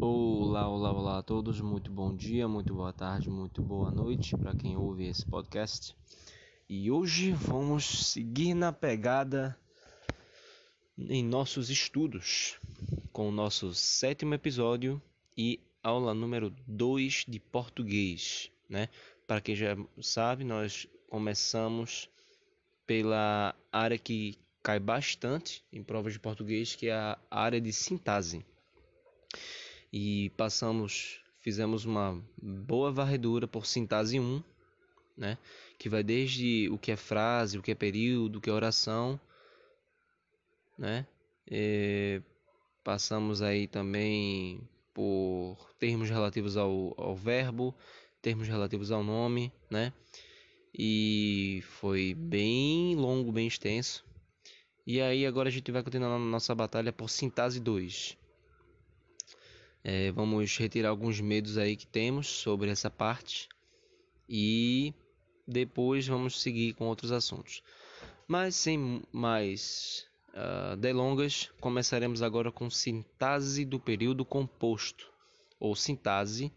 [0.00, 1.60] Olá, olá, olá a todos.
[1.60, 5.94] Muito bom dia, muito boa tarde, muito boa noite para quem ouve esse podcast.
[6.68, 9.56] E hoje vamos seguir na pegada
[10.98, 12.58] em nossos estudos
[13.12, 15.00] com o nosso sétimo episódio
[15.36, 18.88] e aula número 2 de português, né?
[19.28, 22.08] Para quem já sabe, nós começamos
[22.86, 28.42] pela área que cai bastante em provas de português, que é a área de sintase.
[29.92, 34.42] E passamos, fizemos uma boa varredura por sintase 1,
[35.14, 35.36] né?
[35.78, 39.20] Que vai desde o que é frase, o que é período, o que é oração,
[40.78, 41.06] né?
[41.46, 42.22] E
[42.82, 47.74] passamos aí também por termos relativos ao, ao verbo,
[48.20, 49.92] termos relativos ao nome, né?
[50.76, 54.04] E foi bem longo, bem extenso.
[54.86, 58.16] E aí agora a gente vai continuar nossa batalha por sintase 2.
[59.84, 63.48] É, vamos retirar alguns medos aí que temos sobre essa parte
[64.28, 64.92] e
[65.46, 67.62] depois vamos seguir com outros assuntos.
[68.26, 75.10] Mas sem mais uh, delongas, começaremos agora com sintase do período composto
[75.58, 76.52] ou sintase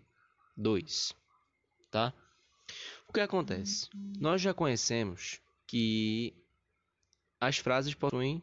[0.57, 1.15] 2,
[1.91, 2.13] tá?
[3.07, 3.89] O que acontece?
[4.17, 6.33] Nós já conhecemos que
[7.39, 8.41] as frases possuem,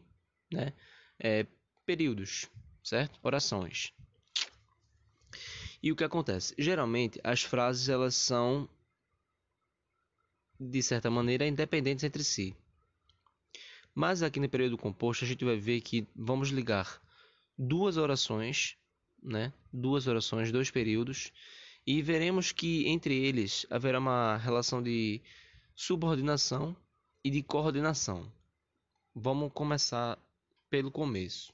[0.51, 0.73] né,
[1.19, 1.45] é,
[1.85, 2.47] períodos,
[2.83, 3.19] certo?
[3.23, 3.91] Orações.
[5.81, 6.53] E o que acontece?
[6.57, 8.69] Geralmente as frases elas são
[10.59, 12.55] de certa maneira independentes entre si.
[13.95, 17.01] Mas aqui no período composto a gente vai ver que vamos ligar
[17.57, 18.77] duas orações,
[19.23, 19.51] né?
[19.71, 21.31] Duas orações, dois períodos,
[21.89, 25.19] e veremos que entre eles haverá uma relação de
[25.75, 26.77] subordinação
[27.23, 28.31] e de coordenação.
[29.15, 30.19] Vamos começar
[30.69, 31.51] pelo começo.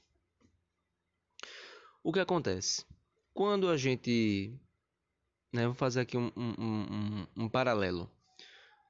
[2.04, 2.84] O que acontece?
[3.32, 4.52] Quando a gente.
[5.50, 8.10] Né, vou fazer aqui um, um, um, um paralelo.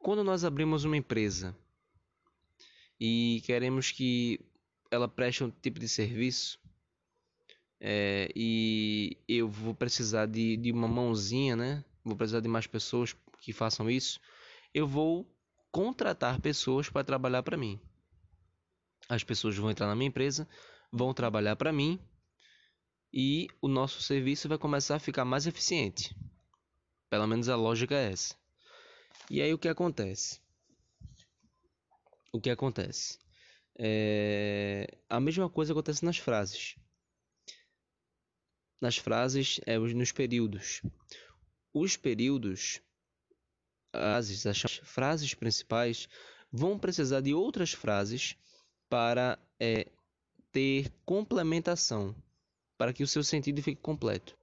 [0.00, 1.56] Quando nós abrimos uma empresa
[2.98, 4.40] e queremos que
[4.90, 6.58] ela preste um tipo de serviço
[7.80, 11.84] é, e eu vou precisar de, de uma mãozinha, né?
[12.04, 14.20] Vou precisar de mais pessoas que façam isso.
[14.72, 15.26] Eu vou
[15.70, 17.78] contratar pessoas para trabalhar para mim.
[19.08, 20.48] As pessoas vão entrar na minha empresa,
[20.90, 22.00] vão trabalhar para mim
[23.12, 26.16] e o nosso serviço vai começar a ficar mais eficiente.
[27.08, 28.34] Pelo menos a lógica é essa.
[29.30, 30.40] E aí o que acontece?
[32.32, 33.18] O que acontece?
[33.78, 34.98] É...
[35.08, 36.76] A mesma coisa acontece nas frases.
[38.80, 40.82] Nas frases, é, nos períodos.
[41.72, 42.80] Os períodos,
[43.92, 46.08] as, as frases principais,
[46.52, 48.36] vão precisar de outras frases
[48.88, 49.86] para é,
[50.52, 52.14] ter complementação
[52.78, 54.36] para que o seu sentido fique completo.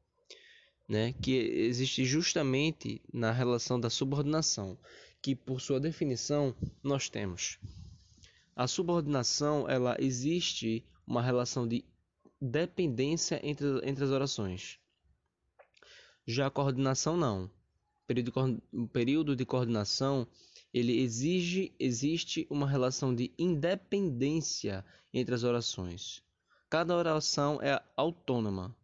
[0.88, 1.14] Né?
[1.14, 4.78] Que existe justamente na relação da subordinação,
[5.22, 7.58] que por sua definição nós temos.
[8.56, 11.84] A subordinação, ela existe uma relação de
[12.44, 14.78] dependência entre, entre as orações.
[16.26, 17.50] Já a coordenação não.
[18.72, 20.28] O período de coordenação
[20.74, 24.84] ele exige existe uma relação de independência
[25.14, 26.22] entre as orações.
[26.70, 28.76] Cada oração é autônoma.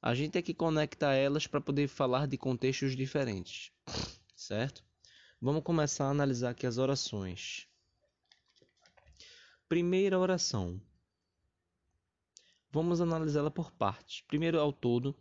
[0.00, 3.72] A gente tem que conectar elas para poder falar de contextos diferentes,
[4.36, 4.84] certo?
[5.40, 7.66] Vamos começar a analisar aqui as orações.
[9.68, 10.80] Primeira oração.
[12.70, 14.22] Vamos analisá-la por partes.
[14.22, 15.16] Primeiro ao todo,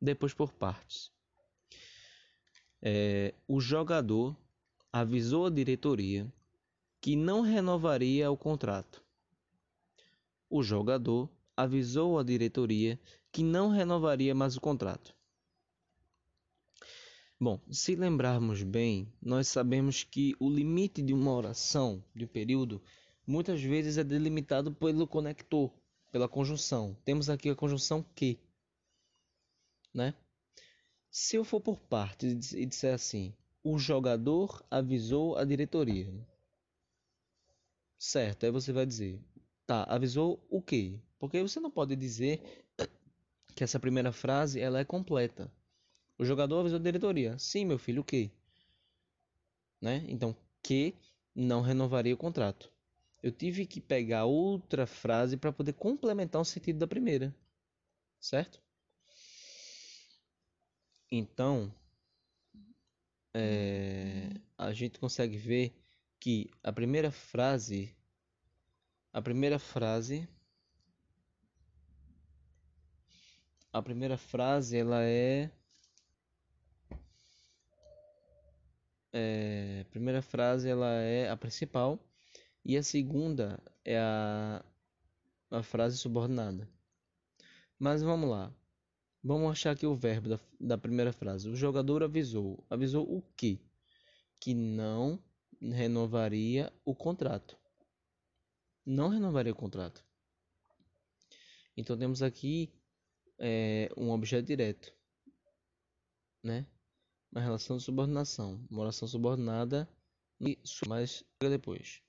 [0.00, 1.10] depois por partes.
[2.80, 4.36] É, o jogador
[4.92, 6.30] avisou a diretoria
[7.00, 9.02] que não renovaria o contrato.
[10.48, 13.00] O jogador avisou a diretoria
[13.32, 15.14] que não renovaria mais o contrato.
[17.40, 22.80] Bom, se lembrarmos bem, nós sabemos que o limite de uma oração, de um período,
[23.26, 25.72] muitas vezes é delimitado pelo conector,
[26.14, 26.96] pela conjunção.
[27.04, 28.38] Temos aqui a conjunção que,
[29.92, 30.14] né?
[31.10, 33.34] Se eu for por partes e disser assim,
[33.64, 36.14] o jogador avisou a diretoria.
[37.98, 39.20] Certo, aí você vai dizer,
[39.66, 41.00] tá, avisou o quê?
[41.18, 42.64] Porque você não pode dizer
[43.56, 45.52] que essa primeira frase ela é completa.
[46.16, 48.30] O jogador avisou a diretoria: "Sim, meu filho, o quê?"
[49.80, 50.04] Né?
[50.06, 50.94] Então, que
[51.34, 52.73] não renovaria o contrato.
[53.24, 57.34] Eu tive que pegar outra frase para poder complementar o sentido da primeira.
[58.20, 58.62] Certo?
[61.10, 61.74] Então,
[63.32, 64.28] é,
[64.58, 65.74] a gente consegue ver
[66.20, 67.96] que a primeira frase,
[69.10, 70.28] a primeira frase,
[73.72, 75.50] a primeira frase ela é,
[79.10, 81.98] é a primeira frase ela é a principal
[82.64, 84.64] e a segunda é a,
[85.50, 86.68] a frase subordinada.
[87.78, 88.52] Mas vamos lá.
[89.22, 91.48] Vamos achar aqui o verbo da, da primeira frase.
[91.48, 92.64] O jogador avisou.
[92.70, 93.58] Avisou o quê?
[94.40, 95.22] Que não
[95.60, 97.56] renovaria o contrato.
[98.84, 100.04] Não renovaria o contrato.
[101.76, 102.72] Então temos aqui
[103.38, 104.94] é, um objeto direto,
[106.42, 106.66] né?
[107.32, 109.88] Uma relação de subordinação, uma oração subordinada
[110.40, 112.00] e mais depois.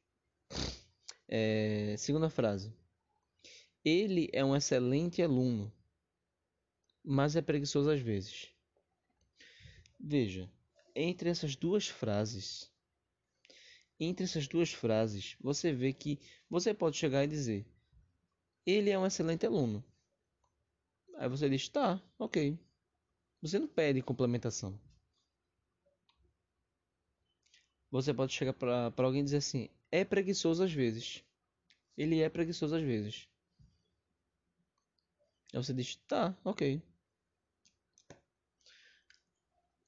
[1.27, 2.73] É, segunda frase.
[3.83, 5.71] Ele é um excelente aluno,
[7.03, 8.49] mas é preguiçoso às vezes.
[9.99, 10.49] Veja,
[10.95, 12.71] entre essas duas frases,
[13.99, 16.19] entre essas duas frases, você vê que
[16.49, 17.65] você pode chegar e dizer:
[18.65, 19.83] ele é um excelente aluno.
[21.17, 22.59] Aí você diz: tá, ok.
[23.41, 24.79] Você não pede complementação.
[27.91, 31.23] Você pode chegar para alguém e dizer assim: é preguiçoso às vezes.
[31.97, 33.27] Ele é preguiçoso às vezes.
[35.53, 36.81] Aí você diz, tá, ok.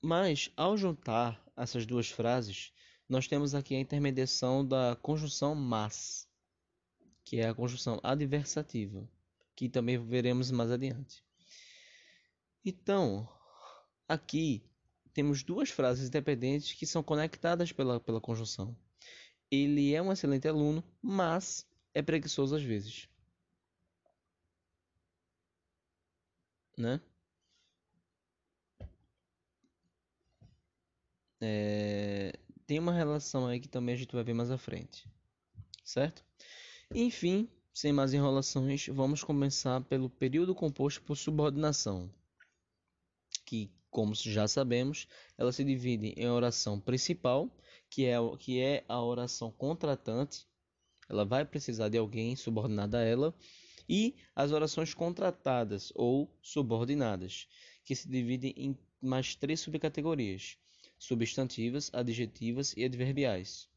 [0.01, 2.71] Mas, ao juntar essas duas frases,
[3.09, 6.25] nós temos aqui a intermediação da conjunção mas,
[7.25, 9.09] que é a conjunção adversativa,
[9.55, 11.21] que também veremos mais adiante.
[12.63, 13.27] Então,
[14.07, 14.63] aqui
[15.13, 18.77] temos duas frases independentes que são conectadas pela, pela conjunção.
[19.51, 23.09] Ele é um excelente aluno, mas é preguiçoso às vezes.
[26.77, 26.99] né?
[31.41, 32.33] É,
[32.67, 35.07] tem uma relação aí que também a gente vai ver mais à frente,
[35.83, 36.23] certo?
[36.93, 42.11] Enfim, sem mais enrolações, vamos começar pelo período composto por subordinação,
[43.45, 45.07] que, como já sabemos,
[45.37, 47.49] ela se divide em oração principal,
[47.89, 50.45] que é, que é a oração contratante,
[51.09, 53.33] ela vai precisar de alguém subordinado a ela,
[53.89, 57.47] e as orações contratadas ou subordinadas,
[57.85, 60.57] que se dividem em mais três subcategorias:
[60.99, 63.69] substantivas, adjetivas e adverbiais.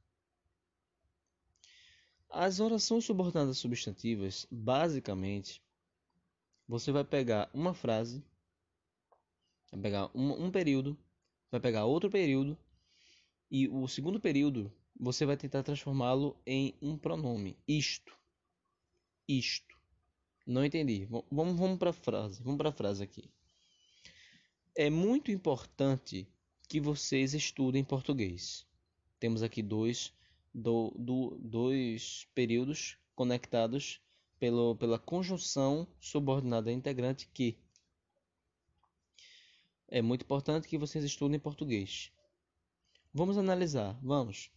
[2.29, 5.63] As orações subordinadas substantivas, basicamente,
[6.67, 8.23] você vai pegar uma frase,
[9.71, 10.97] vai pegar um, um período,
[11.51, 12.57] vai pegar outro período,
[13.51, 17.57] e o segundo período você vai tentar transformá-lo em um pronome.
[17.67, 18.17] Isto.
[19.27, 19.77] Isto.
[20.47, 21.07] Não entendi.
[21.07, 22.43] Vamos, vamos para a frase.
[22.43, 23.31] Vamos para a frase aqui.
[24.77, 26.29] É muito importante
[26.69, 28.67] que vocês estudem português.
[29.19, 30.13] Temos aqui dois,
[30.55, 34.01] do, do, dois períodos conectados
[34.39, 37.59] pelo, pela conjunção subordinada integrante que.
[39.89, 42.13] É muito importante que vocês estudem português.
[43.13, 43.99] Vamos analisar.
[44.03, 44.51] Vamos.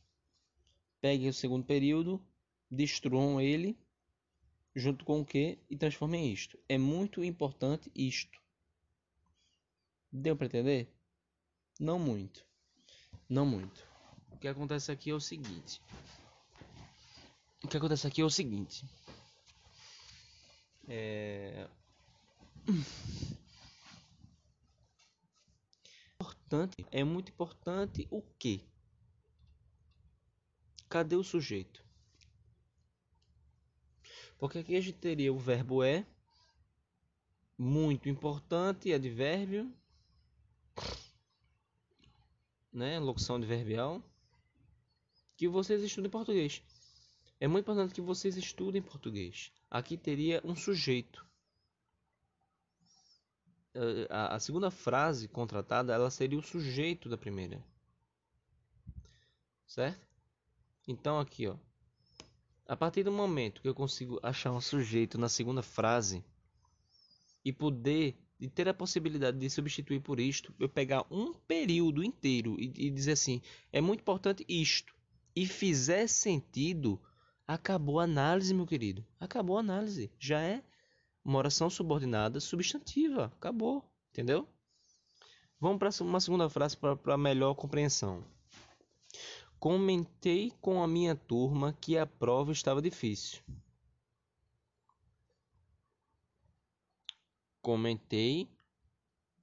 [1.01, 2.23] Peguem o segundo período,
[2.69, 3.77] destruam ele
[4.75, 6.57] junto com o que e transforme em isto.
[6.67, 8.39] É muito importante isto.
[10.11, 10.87] Deu para entender?
[11.79, 12.45] Não muito.
[13.27, 13.85] Não muito.
[14.31, 15.81] O que acontece aqui é o seguinte.
[17.63, 18.85] O que acontece aqui é o seguinte.
[20.87, 21.67] É
[26.53, 28.63] importante, é muito importante o que?
[30.87, 31.83] Cadê o sujeito?
[34.37, 36.05] Porque aqui a gente teria o verbo é,
[37.57, 39.73] muito importante, advérbio,
[42.71, 42.99] né?
[42.99, 44.03] Locução adverbial,
[45.35, 46.61] que vocês estudem português.
[47.39, 49.51] É muito importante que vocês estudem português.
[49.71, 51.25] Aqui teria um sujeito.
[54.09, 57.63] A, a segunda frase contratada, ela seria o sujeito da primeira.
[59.65, 60.07] Certo?
[60.87, 61.55] Então aqui, ó,
[62.67, 66.23] a partir do momento que eu consigo achar um sujeito na segunda frase
[67.43, 72.59] e poder e ter a possibilidade de substituir por isto, eu pegar um período inteiro
[72.59, 74.93] e, e dizer assim, é muito importante isto,
[75.35, 77.01] e fizer sentido,
[77.47, 79.05] acabou a análise, meu querido.
[79.19, 80.11] Acabou a análise.
[80.19, 80.63] Já é
[81.23, 83.31] uma oração subordinada substantiva.
[83.37, 83.83] Acabou.
[84.11, 84.47] Entendeu?
[85.59, 88.23] Vamos para uma segunda frase para melhor compreensão.
[89.59, 93.41] Comentei com a minha turma que a prova estava difícil.
[97.61, 98.49] Comentei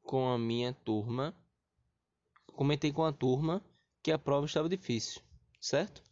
[0.02, 1.34] com a minha turma
[2.60, 3.64] comentei com a turma
[4.02, 5.22] que a prova estava difícil,
[5.58, 6.02] certo?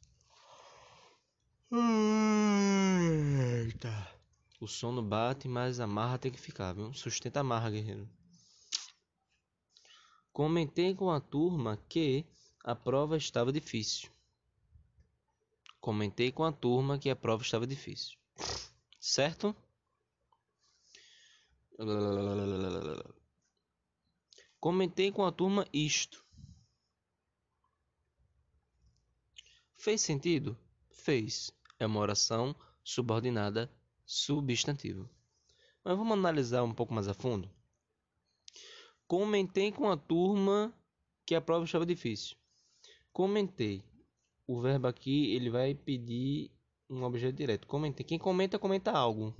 [3.60, 4.17] Eita.
[4.60, 6.92] O sono bate, mas a marra tem que ficar, viu?
[6.92, 8.08] Sustenta a marra, guerreiro.
[10.32, 12.26] Comentei com a turma que
[12.64, 14.10] a prova estava difícil.
[15.80, 18.18] Comentei com a turma que a prova estava difícil.
[19.00, 19.54] Certo?
[24.58, 26.26] Comentei com a turma isto.
[29.76, 30.58] Fez sentido?
[30.90, 31.52] Fez.
[31.78, 33.70] É uma oração subordinada
[34.08, 35.06] substantivo.
[35.84, 37.50] Mas vamos analisar um pouco mais a fundo.
[39.06, 40.74] Comentei com a turma
[41.26, 42.34] que a prova estava difícil.
[43.12, 43.84] Comentei.
[44.46, 46.50] O verbo aqui ele vai pedir
[46.88, 47.66] um objeto direto.
[47.66, 48.04] Comentei.
[48.04, 49.36] Quem comenta, comenta algo.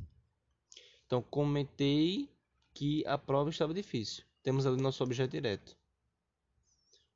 [1.07, 2.29] Então, comentei
[2.75, 4.23] que a prova estava difícil.
[4.43, 5.77] Temos ali nosso objeto direto.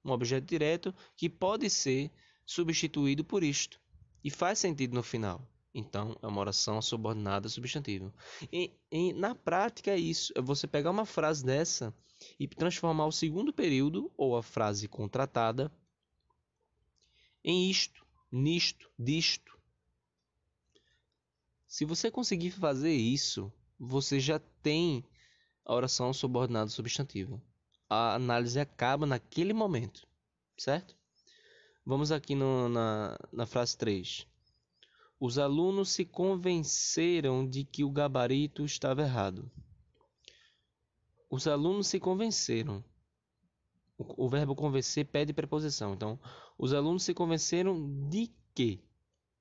[0.03, 2.11] Um objeto direto que pode ser
[2.47, 3.79] substituído por isto.
[4.25, 5.47] E faz sentido no final.
[5.75, 8.13] Então, é uma oração subordinada substantivo.
[8.53, 10.33] E, e, na prática é isso.
[10.37, 11.95] É você pegar uma frase dessa
[12.39, 15.73] e transformar o segundo período, ou a frase contratada,
[17.43, 19.59] em isto, nisto, disto.
[21.67, 25.05] Se você conseguir fazer isso, você já tem
[25.65, 27.43] a oração subordinada substantiva.
[27.89, 30.07] A análise acaba naquele momento,
[30.57, 30.97] certo?
[31.85, 34.27] Vamos aqui no, na, na frase 3.
[35.25, 39.49] Os alunos se convenceram de que o gabarito estava errado.
[41.31, 42.85] Os alunos se convenceram.
[43.97, 45.95] O, o verbo convencer pede preposição.
[45.95, 46.19] Então,
[46.59, 48.81] os alunos se convenceram de quê?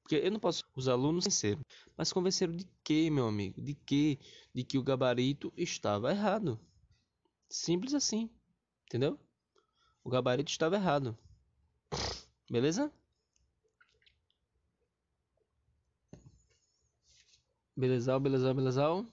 [0.03, 0.63] Porque eu não posso.
[0.75, 1.61] Os alunos convenceram.
[1.97, 3.59] Mas convenceram de quê, meu amigo?
[3.59, 4.19] De quê?
[4.53, 6.59] De que o gabarito estava errado.
[7.50, 8.29] Simples assim.
[8.85, 9.19] Entendeu?
[10.03, 11.17] O gabarito estava errado.
[12.47, 12.93] Beleza?
[17.75, 19.06] Beleza, beleza, beleza.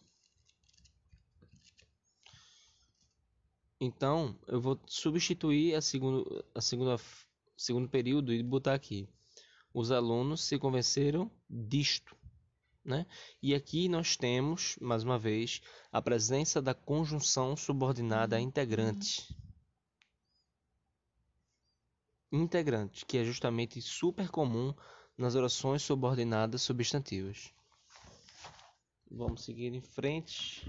[3.80, 6.96] Então, eu vou substituir a segundo, a segunda,
[7.56, 9.08] segundo período e botar aqui.
[9.72, 12.16] Os alunos se convenceram disto,
[12.84, 13.06] né?
[13.40, 15.62] E aqui nós temos, mais uma vez,
[15.92, 19.36] a presença da conjunção subordinada integrante.
[22.32, 24.74] Integrante, que é justamente super comum
[25.16, 27.52] nas orações subordinadas substantivas.
[29.10, 30.66] Vamos seguir em frente.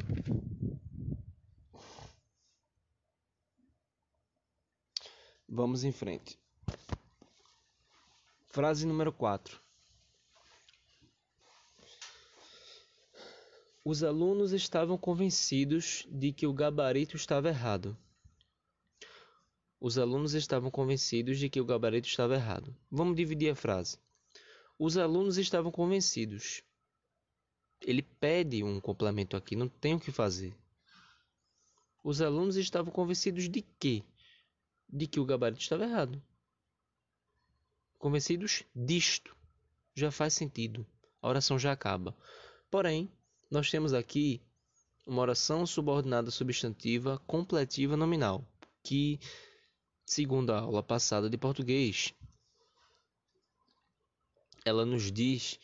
[5.47, 6.39] Vamos em frente.
[8.47, 9.59] Frase número 4.
[13.83, 17.97] Os alunos estavam convencidos de que o gabarito estava errado.
[19.81, 22.75] Os alunos estavam convencidos de que o gabarito estava errado.
[22.89, 23.97] Vamos dividir a frase.
[24.77, 26.63] Os alunos estavam convencidos
[27.81, 30.55] ele pede um complemento aqui, não tem o que fazer.
[32.03, 34.03] Os alunos estavam convencidos de quê?
[34.87, 36.21] De que o gabarito estava errado.
[37.97, 39.35] Convencidos disto.
[39.93, 40.85] Já faz sentido.
[41.21, 42.15] A oração já acaba.
[42.71, 43.11] Porém,
[43.51, 44.41] nós temos aqui
[45.05, 48.47] uma oração subordinada substantiva completiva nominal,
[48.83, 49.19] que,
[50.05, 52.13] segundo a aula passada de português,
[54.63, 55.59] ela nos diz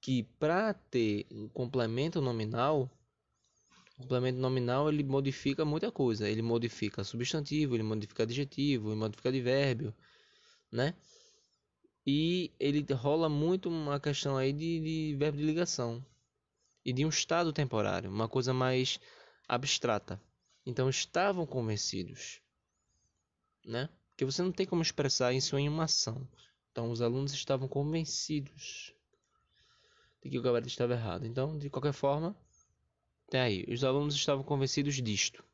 [0.00, 2.90] que para ter um complemento nominal,
[3.98, 6.28] o complemento nominal ele modifica muita coisa.
[6.28, 9.94] Ele modifica substantivo, ele modifica adjetivo, ele modifica advérbio,
[10.70, 10.94] né?
[12.06, 16.04] E ele rola muito uma questão aí de, de verbo de ligação
[16.84, 18.98] e de um estado temporário, uma coisa mais
[19.46, 20.20] abstrata.
[20.64, 22.40] Então estavam convencidos,
[23.64, 23.88] né?
[24.10, 26.26] Porque você não tem como expressar isso em uma ação.
[26.72, 28.94] Então os alunos estavam convencidos
[30.22, 31.26] de que o gabarito estava errado.
[31.26, 32.36] Então, de qualquer forma,
[33.30, 33.64] tem aí.
[33.68, 35.44] Os alunos estavam convencidos disto.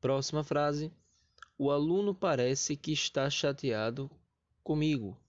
[0.00, 0.92] Próxima frase.
[1.56, 4.10] O aluno parece que está chateado
[4.62, 5.20] comigo.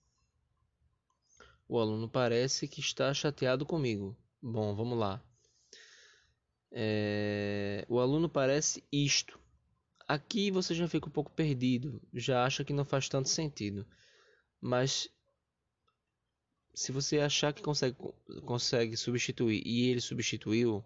[1.68, 4.16] O aluno parece que está chateado comigo.
[4.40, 5.22] Bom, vamos lá.
[6.70, 7.84] É...
[7.88, 9.38] O aluno parece isto.
[10.06, 13.86] Aqui você já fica um pouco perdido, já acha que não faz tanto sentido.
[14.60, 15.08] Mas
[16.80, 17.94] se você achar que consegue,
[18.46, 20.82] consegue substituir e ele substituiu,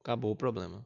[0.00, 0.84] acabou o problema.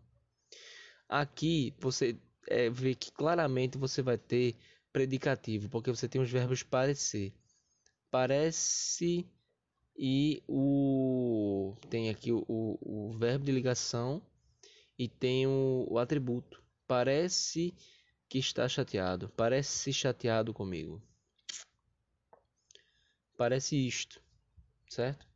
[1.09, 2.15] Aqui você
[2.47, 4.55] é, vê que claramente você vai ter
[4.93, 7.33] predicativo, porque você tem os verbos parecer.
[8.11, 9.27] Parece
[9.97, 14.23] e o tem aqui o, o, o verbo de ligação
[14.99, 16.63] e tem o, o atributo.
[16.87, 17.75] Parece
[18.29, 19.31] que está chateado.
[19.35, 21.01] Parece chateado comigo.
[23.39, 24.23] Parece isto,
[24.91, 25.27] certo?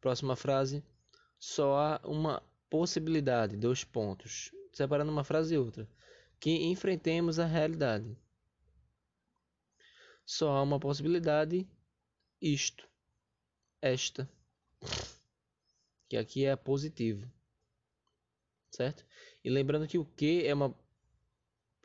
[0.00, 0.82] Próxima frase.
[1.38, 5.88] Só há uma possibilidade, dois pontos, separando uma frase e outra,
[6.38, 8.16] que enfrentemos a realidade.
[10.24, 11.68] Só há uma possibilidade,
[12.40, 12.88] isto,
[13.82, 14.30] esta,
[16.08, 17.30] que aqui é positivo,
[18.70, 19.04] certo?
[19.42, 20.74] E lembrando que o que é uma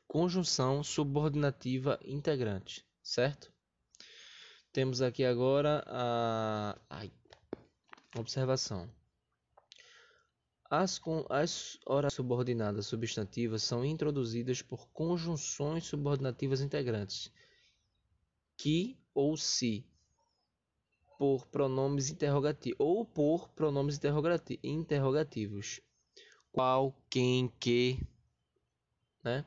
[0.07, 3.54] conjunção subordinativa integrante, certo?
[4.75, 7.09] Temos aqui agora a Ai.
[8.17, 8.89] observação.
[10.69, 17.31] As, as horas subordinadas substantivas são introduzidas por conjunções subordinativas integrantes,
[18.57, 19.85] que ou se,
[21.17, 23.97] por pronomes interrogativos, ou por pronomes
[24.61, 25.79] interrogativos,
[26.51, 28.05] qual, quem, que,
[29.23, 29.45] né?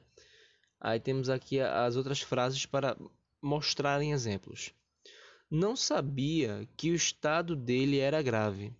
[0.81, 2.97] Aí temos aqui as outras frases para
[3.43, 4.73] mostrarem exemplos.
[5.51, 8.77] Não sabia que o estado dele era grave.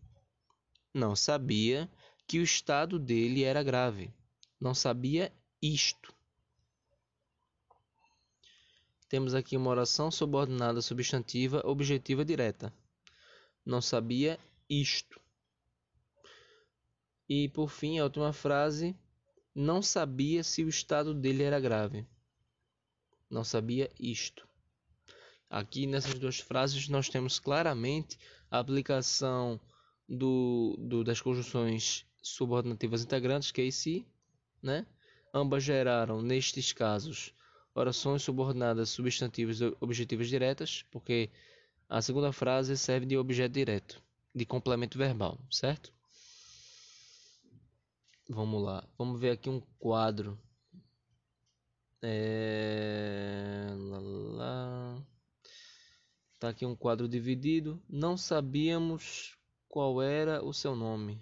[0.93, 1.91] Não sabia
[2.27, 4.13] que o estado dele era grave.
[4.61, 5.33] Não sabia
[5.63, 6.15] isto.
[9.09, 12.71] Temos aqui uma oração subordinada substantiva objetiva direta.
[13.65, 15.19] Não sabia isto.
[17.27, 18.95] E por fim, a última frase,
[19.55, 22.07] não sabia se o estado dele era grave.
[23.31, 24.48] Não sabia isto.
[25.51, 28.19] Aqui nessas duas frases nós temos claramente
[28.51, 29.59] a aplicação
[30.09, 34.07] do, do das conjunções subordinativas integrantes, que é si,
[34.63, 34.87] né?
[35.33, 37.33] Ambas geraram, nestes casos,
[37.75, 41.31] orações subordinadas substantivas objetivas diretas, porque
[41.89, 44.03] a segunda frase serve de objeto direto,
[44.35, 45.93] de complemento verbal, certo?
[48.29, 50.39] Vamos lá, vamos ver aqui um quadro.
[52.03, 53.67] É...
[53.71, 55.08] Lá, lá.
[56.39, 57.83] Tá aqui um quadro dividido.
[57.89, 59.37] Não sabíamos
[59.69, 61.19] qual era o seu nome.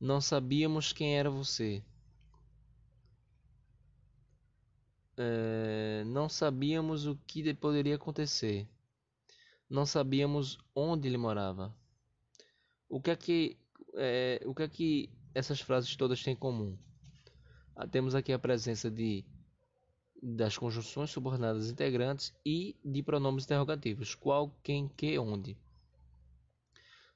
[0.00, 1.84] Não sabíamos quem era você.
[5.16, 8.66] É, não sabíamos o que poderia acontecer.
[9.68, 11.72] Não sabíamos onde ele morava.
[12.88, 13.58] O que é que,
[13.94, 16.76] é, o que, é que essas frases todas têm em comum?
[17.76, 19.24] Ah, temos aqui a presença de
[20.22, 25.56] das conjunções subordinadas integrantes e de pronomes interrogativos, qual, quem, que, onde.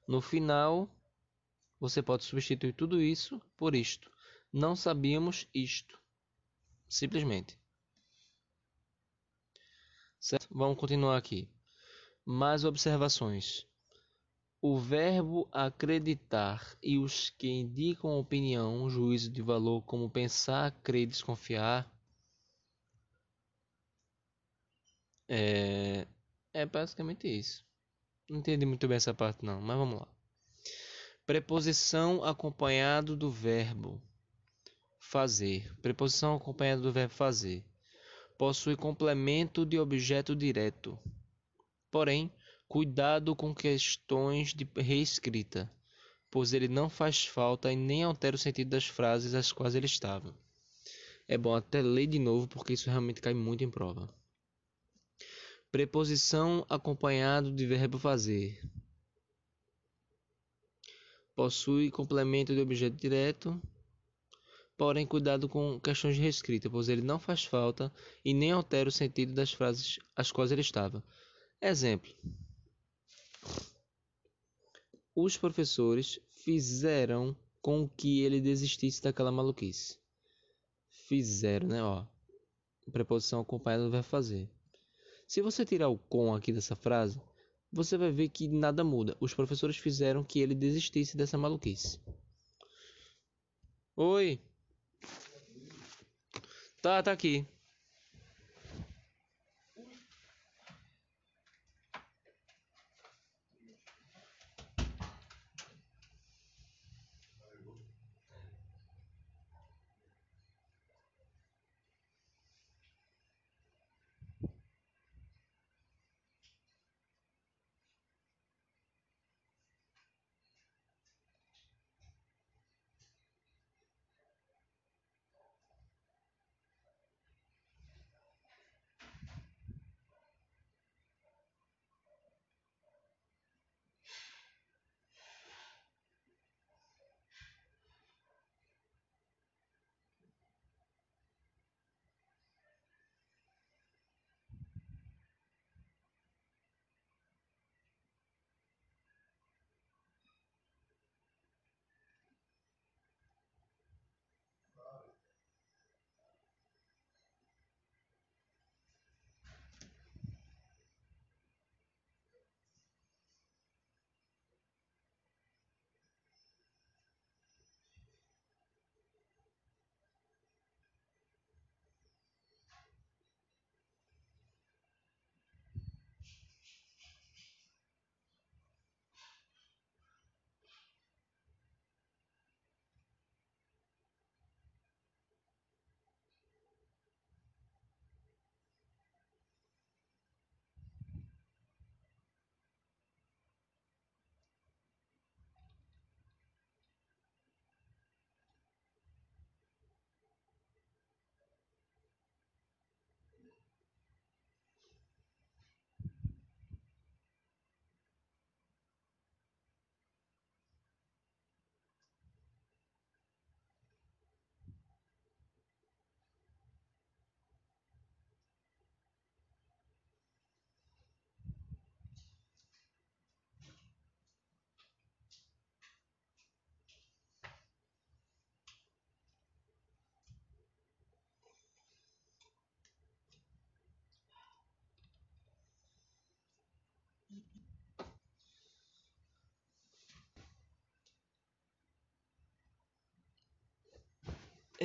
[0.07, 0.88] No final,
[1.81, 4.11] você pode substituir tudo isso por isto.
[4.53, 6.01] Não sabíamos isto.
[6.88, 7.59] Simplesmente.
[10.21, 10.49] Certo?
[10.51, 11.49] Vamos continuar aqui.
[12.25, 13.67] Mais observações.
[14.61, 21.93] O verbo acreditar e os que indicam opinião, juízo de valor, como pensar, crer, desconfiar,
[25.29, 26.07] É,
[26.53, 27.65] é basicamente isso.
[28.29, 30.09] Não entendi muito bem essa parte não, mas vamos lá.
[31.27, 34.01] Preposição acompanhado do verbo
[34.99, 35.73] fazer.
[35.81, 37.65] Preposição acompanhada do verbo fazer.
[38.37, 40.99] Possui complemento de objeto direto.
[41.91, 42.33] Porém,
[42.67, 45.71] cuidado com questões de reescrita,
[46.31, 49.87] pois ele não faz falta e nem altera o sentido das frases às quais ele
[49.87, 50.35] estava.
[51.29, 54.09] É bom até ler de novo porque isso realmente cai muito em prova.
[55.75, 58.63] Preposição acompanhado de verbo fazer.
[61.35, 63.61] Possui complemento de objeto direto,
[64.77, 67.93] porém cuidado com questões de reescrita, pois ele não faz falta
[68.25, 71.03] e nem altera o sentido das frases às quais ele estava.
[71.61, 72.15] Exemplo:
[75.13, 79.99] Os professores fizeram com que ele desistisse daquela maluquice.
[81.09, 81.83] Fizeram, né?
[81.83, 82.07] Ó,
[82.93, 84.49] preposição acompanhada do verbo fazer.
[85.27, 87.21] Se você tirar o com aqui dessa frase,
[87.73, 89.17] você vai ver que nada muda.
[89.21, 91.99] Os professores fizeram que ele desistisse dessa maluquice.
[93.97, 94.41] Oi.
[96.81, 97.47] Tá, tá aqui.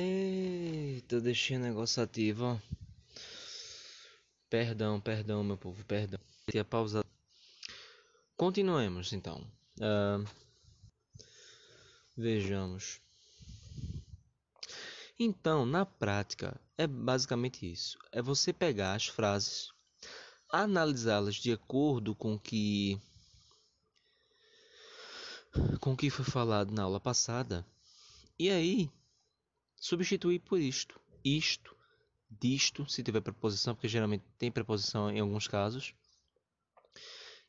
[0.00, 2.58] Eita, deixei o negócio ativo, ó.
[4.48, 6.18] Perdão, perdão, meu povo, perdão.
[6.50, 7.06] Tinha pausado.
[8.34, 9.46] Continuemos, então.
[9.76, 10.26] Uh,
[12.16, 12.98] vejamos.
[15.18, 17.98] Então, na prática, é basicamente isso.
[18.10, 19.70] É você pegar as frases,
[20.50, 22.98] analisá-las de acordo com que
[25.78, 27.66] com o que foi falado na aula passada
[28.38, 28.90] e aí
[29.80, 31.74] substituir por isto, isto,
[32.30, 35.94] disto, se tiver preposição, porque geralmente tem preposição em alguns casos.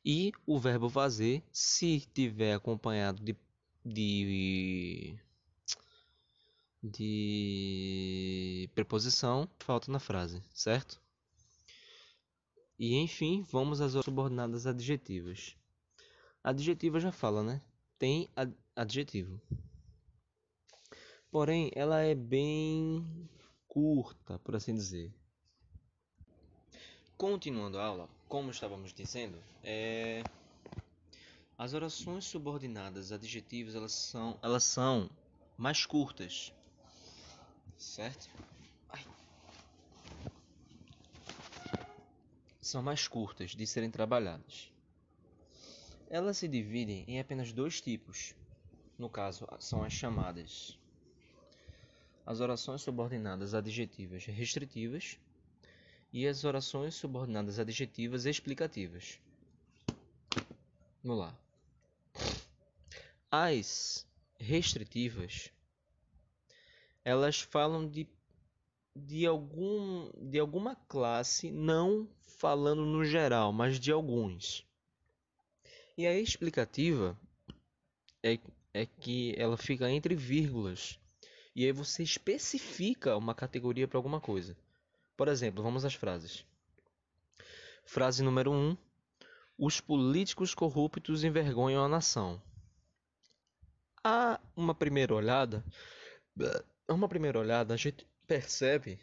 [0.03, 3.35] E o verbo fazer, se tiver acompanhado de,
[3.85, 5.19] de
[6.83, 10.99] de preposição falta na frase, certo?
[12.77, 15.55] E enfim, vamos às subordinadas adjetivas.
[16.43, 17.61] Adjetiva já fala, né?
[17.99, 19.39] Tem ad adjetivo.
[21.31, 23.29] Porém, ela é bem
[23.67, 25.11] curta, por assim dizer.
[27.17, 30.21] Continuando a aula, como estávamos dizendo, é...
[31.57, 35.09] as orações subordinadas adjetivas elas são, elas são
[35.57, 36.53] mais curtas
[37.81, 38.29] certo?
[38.89, 39.05] Ai.
[42.61, 44.71] São mais curtas de serem trabalhadas.
[46.09, 48.35] Elas se dividem em apenas dois tipos.
[48.97, 50.77] No caso, são as chamadas
[52.25, 55.17] as orações subordinadas adjetivas restritivas
[56.13, 59.19] e as orações subordinadas adjetivas explicativas.
[61.03, 61.35] Vamos lá.
[63.31, 64.05] As
[64.39, 65.51] restritivas
[67.03, 68.07] elas falam de,
[68.95, 74.65] de, algum, de alguma classe, não falando no geral, mas de alguns.
[75.97, 77.17] E a explicativa
[78.23, 78.39] é,
[78.73, 80.99] é que ela fica entre vírgulas.
[81.55, 84.55] E aí você especifica uma categoria para alguma coisa.
[85.17, 86.45] Por exemplo, vamos às frases.
[87.85, 88.55] Frase número 1.
[88.55, 88.77] Um,
[89.57, 92.41] Os políticos corruptos envergonham a nação.
[94.03, 95.63] A uma primeira olhada,
[96.87, 98.97] a uma primeira olhada, a gente percebe,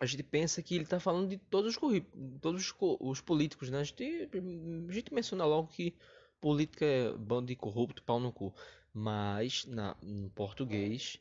[0.00, 2.02] a gente pensa que ele está falando de todos os,
[2.42, 3.80] todos os, os políticos, né?
[3.80, 4.28] A gente,
[4.88, 5.94] a gente menciona logo que
[6.40, 8.52] política é bando de corrupto, pau no cu.
[8.94, 11.20] Mas, na, em português,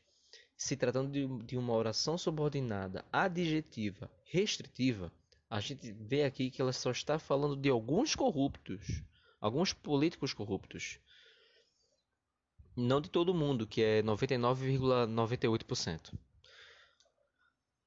[0.55, 5.11] se tratando de, de uma oração subordinada adjetiva restritiva,
[5.49, 9.03] a gente vê aqui que ela só está falando de alguns corruptos,
[9.41, 10.99] alguns políticos corruptos
[12.75, 16.13] não de todo mundo, que é 99,98%.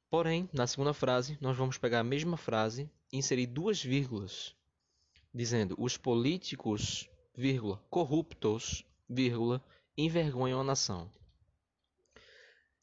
[0.09, 4.55] Porém, na segunda frase, nós vamos pegar a mesma frase e inserir duas vírgulas,
[5.35, 9.65] dizendo: os políticos, vírgula, corruptos, vírgula,
[9.97, 11.11] envergonham a nação.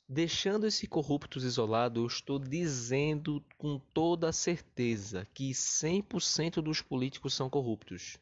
[0.08, 7.50] Deixando esse corruptos isolado, eu estou dizendo com toda certeza que 100% dos políticos são
[7.50, 8.20] corruptos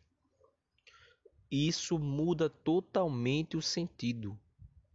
[1.52, 4.40] isso muda totalmente o sentido.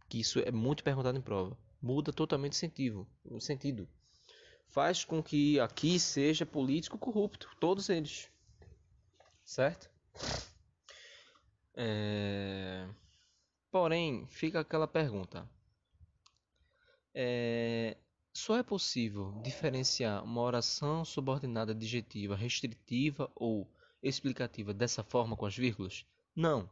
[0.09, 1.55] Que isso é muito perguntado em prova.
[1.79, 3.07] Muda totalmente o sentido.
[3.23, 3.87] O sentido.
[4.67, 8.29] Faz com que aqui seja político corrupto, todos eles.
[9.45, 9.89] Certo?
[11.79, 12.89] É...
[13.69, 15.47] Porém, fica aquela pergunta.
[17.13, 17.95] É...
[18.33, 25.55] Só é possível diferenciar uma oração subordinada adjetiva restritiva ou explicativa dessa forma com as
[25.55, 26.05] vírgulas?
[26.35, 26.69] Não.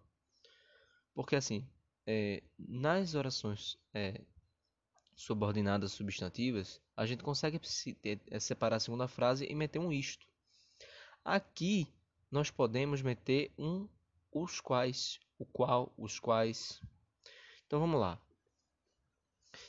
[1.14, 1.68] Porque assim,
[2.06, 4.22] é, nas orações é,
[5.16, 7.60] subordinadas substantivas, a gente consegue
[8.30, 10.28] é, separar a segunda frase e meter um isto.
[11.24, 11.88] Aqui
[12.30, 13.88] nós podemos meter um
[14.36, 16.82] os quais, o qual, os quais.
[17.66, 18.20] Então vamos lá.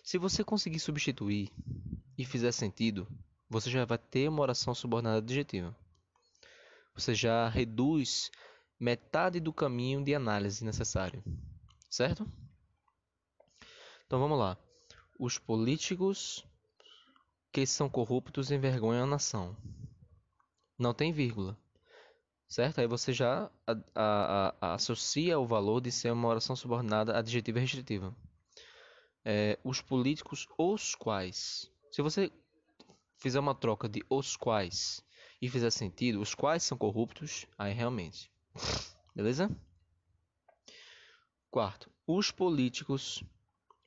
[0.02, 1.52] Se você conseguir substituir
[2.18, 3.07] e fizer sentido,
[3.48, 5.74] você já vai ter uma oração subordinada adjetiva.
[6.96, 8.33] Você já reduz
[8.81, 11.22] metade do caminho de análise necessário.
[11.88, 12.26] Certo?
[14.05, 14.59] Então vamos lá.
[15.18, 16.44] Os políticos
[17.52, 19.57] que são corruptos envergonham a nação.
[20.76, 21.57] Não tem vírgula.
[22.48, 22.80] Certo?
[22.80, 27.59] Aí você já a, a, a, associa o valor de ser uma oração subordinada adjetiva
[27.59, 28.14] e restritiva.
[29.24, 31.70] É, os políticos os quais.
[31.90, 32.30] Se você
[33.18, 35.02] fizer uma troca de os quais
[35.42, 38.30] e fizer sentido, os quais são corruptos, aí realmente
[39.14, 39.50] Beleza?
[41.50, 43.24] Quarto, os políticos,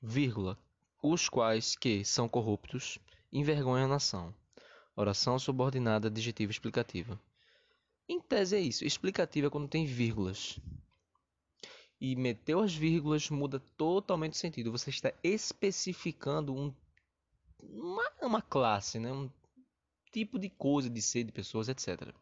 [0.02, 0.58] vírgula,
[1.02, 2.98] os quais que são corruptos,
[3.32, 4.34] envergonham a nação.
[4.95, 7.19] Oração subordinada adjetiva explicativa.
[8.10, 8.84] Em tese é isso.
[8.84, 10.60] Explicativa é quando tem vírgulas.
[12.02, 14.72] e meteu as vírgulas, muda totalmente o sentido.
[14.72, 16.74] Você está especificando um,
[17.60, 19.12] uma, uma classe, né?
[19.12, 19.30] um
[20.12, 22.13] tipo de coisa, de ser, de pessoas, etc.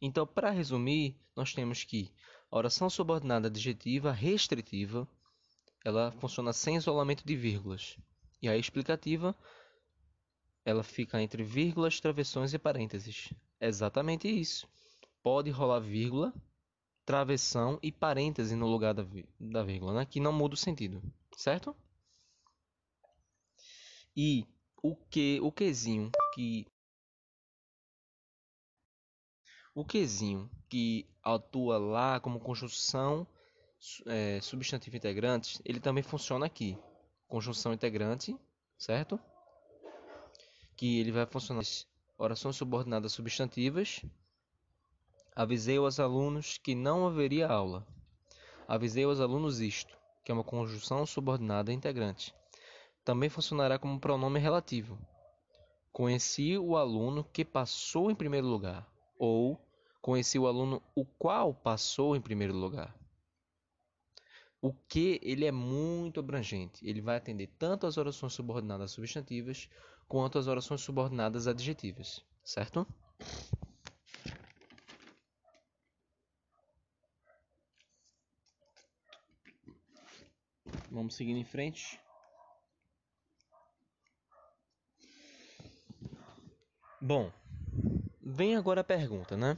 [0.00, 2.12] Então, para resumir, nós temos que
[2.50, 5.08] a oração subordinada adjetiva restritiva,
[5.84, 7.96] ela funciona sem isolamento de vírgulas.
[8.40, 9.34] E a explicativa,
[10.64, 13.32] ela fica entre vírgulas, travessões e parênteses.
[13.60, 14.68] Exatamente isso.
[15.22, 16.32] Pode rolar vírgula,
[17.04, 19.04] travessão e parêntese no lugar da,
[19.38, 20.06] da vírgula, né?
[20.06, 21.02] que não muda o sentido,
[21.36, 21.74] certo?
[24.16, 24.46] E
[24.82, 26.66] o que, o quezinho que
[29.74, 33.26] o quezinho que atua lá como conjunção
[34.06, 36.76] é, substantivo integrante, ele também funciona aqui.
[37.26, 38.36] Conjunção integrante,
[38.76, 39.20] certo?
[40.76, 41.62] Que ele vai funcionar
[42.18, 44.04] orações subordinadas substantivas.
[45.34, 47.86] Avisei aos alunos que não haveria aula.
[48.66, 52.34] Avisei aos alunos isto, que é uma conjunção subordinada integrante.
[53.04, 54.98] Também funcionará como pronome relativo.
[55.92, 58.86] Conheci o aluno que passou em primeiro lugar,
[59.18, 59.58] ou
[60.00, 62.96] Conheci o aluno o qual passou em primeiro lugar.
[64.58, 66.86] O que ele é muito abrangente.
[66.88, 69.68] Ele vai atender tanto as orações subordinadas substantivas
[70.08, 72.86] quanto as orações subordinadas adjetivas, certo?
[80.90, 82.00] Vamos seguir em frente.
[87.00, 87.30] Bom,
[88.20, 89.54] vem agora a pergunta, né?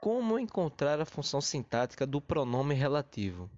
[0.00, 3.50] Como encontrar a função sintática do pronome relativo?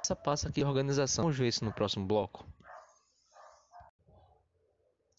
[0.00, 1.24] Essa passa aqui organização.
[1.24, 2.46] Vamos ver isso no próximo bloco.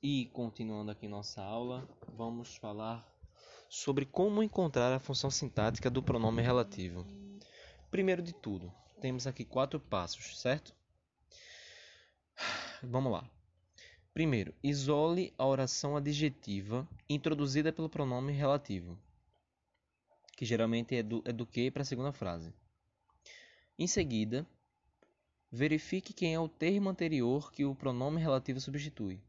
[0.05, 3.09] E continuando aqui nossa aula, vamos falar
[3.69, 7.07] sobre como encontrar a função sintática do pronome relativo.
[7.89, 10.75] Primeiro de tudo, temos aqui quatro passos, certo?
[12.83, 13.23] Vamos lá.
[14.13, 18.99] Primeiro, isole a oração adjetiva introduzida pelo pronome relativo
[20.35, 22.53] que geralmente é do, é do que para a segunda frase.
[23.79, 24.45] Em seguida,
[25.49, 29.21] verifique quem é o termo anterior que o pronome relativo substitui.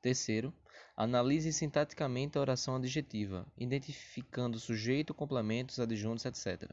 [0.00, 0.54] Terceiro,
[0.96, 6.70] analise sintaticamente a oração adjetiva, identificando sujeito, complementos, adjuntos, etc.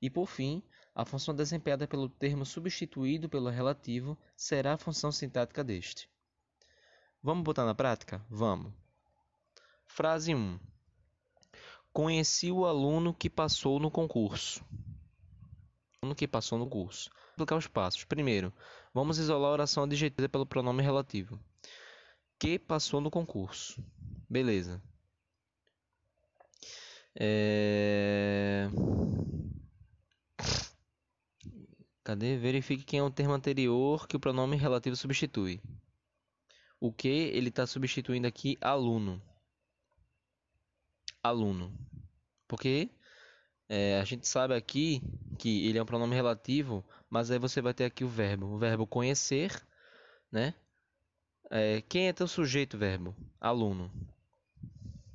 [0.00, 0.62] E por fim,
[0.94, 6.08] a função desempenhada pelo termo substituído pelo relativo será a função sintática deste.
[7.22, 8.24] Vamos botar na prática?
[8.28, 8.72] Vamos.
[9.86, 10.58] Frase 1.
[11.92, 14.64] Conheci o aluno que passou no concurso.
[16.00, 17.10] O aluno que passou no curso.
[17.10, 18.04] Vou explicar os passos.
[18.04, 18.52] Primeiro,
[18.92, 21.38] vamos isolar a oração adjetiva pelo pronome relativo.
[22.42, 23.80] Que passou no concurso.
[24.28, 24.82] Beleza.
[27.14, 28.68] É...
[32.02, 32.36] Cadê?
[32.36, 35.62] Verifique quem é o termo anterior que o pronome relativo substitui.
[36.80, 38.58] O que ele está substituindo aqui?
[38.60, 39.22] Aluno
[41.22, 41.72] aluno.
[42.48, 42.90] Porque
[43.68, 45.00] é, a gente sabe aqui
[45.38, 48.58] que ele é um pronome relativo, mas aí você vai ter aqui o verbo, o
[48.58, 49.64] verbo conhecer,
[50.30, 50.54] né?
[51.54, 53.14] É, quem é teu sujeito verbo?
[53.38, 53.92] Aluno.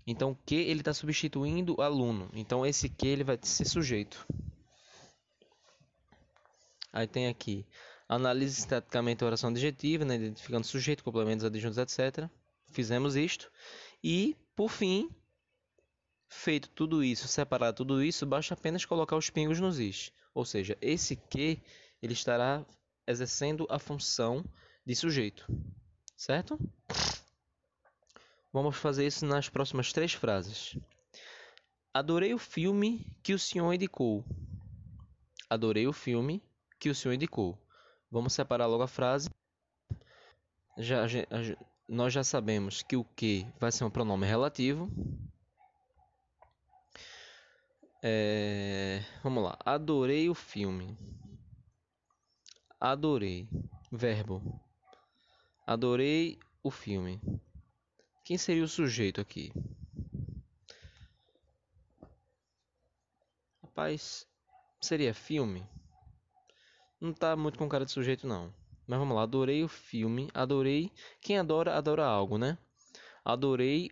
[0.05, 2.29] Então que ele está substituindo aluno.
[2.33, 4.23] Então esse que ele vai ser sujeito.
[6.93, 7.65] Aí tem aqui
[8.07, 10.15] análise estaticamente a oração adjetiva, né?
[10.15, 12.29] identificando sujeito, complementos, adjuntos, etc.
[12.67, 13.51] Fizemos isto.
[14.03, 15.09] E por fim
[16.29, 20.11] Feito tudo isso, separado tudo isso, basta apenas colocar os pingos nos is.
[20.33, 21.61] Ou seja, esse que
[22.01, 22.65] ele estará
[23.07, 24.43] exercendo a função
[24.85, 25.47] de sujeito.
[26.17, 26.59] Certo?
[28.51, 30.75] Vamos fazer isso nas próximas três frases.
[31.93, 34.25] Adorei o filme que o senhor indicou.
[35.47, 36.43] Adorei o filme
[36.79, 37.55] que o senhor indicou.
[38.09, 39.29] Vamos separar logo a frase.
[40.75, 41.03] Já,
[41.87, 44.89] nós já sabemos que o que vai ser um pronome relativo.
[48.01, 49.55] É, vamos lá.
[49.63, 50.97] Adorei o filme.
[52.79, 53.47] Adorei.
[53.91, 54.66] Verbo.
[55.67, 57.19] Adorei o filme.
[58.23, 59.51] Quem seria o sujeito aqui?
[63.61, 64.25] Rapaz,
[64.79, 65.67] seria filme?
[67.01, 68.53] Não tá muito com cara de sujeito não.
[68.87, 70.89] Mas vamos lá, adorei o filme, adorei.
[71.19, 72.57] Quem adora, adora algo, né?
[73.25, 73.91] Adorei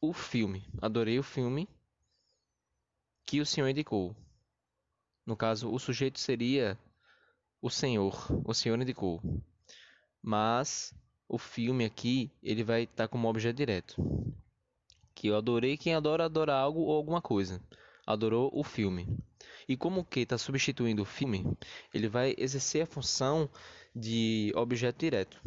[0.00, 0.66] o filme.
[0.80, 1.68] Adorei o filme
[3.24, 4.16] que o senhor indicou.
[5.24, 6.76] No caso, o sujeito seria
[7.60, 9.22] o senhor, o senhor indicou.
[10.22, 10.94] Mas
[11.28, 14.34] o filme aqui, ele vai estar tá como objeto direto.
[15.14, 17.60] Que eu adorei quem adora adora algo ou alguma coisa.
[18.06, 19.08] adorou o filme.
[19.68, 21.44] E como o que está substituindo o filme,
[21.94, 23.48] ele vai exercer a função
[23.94, 25.40] de objeto direto.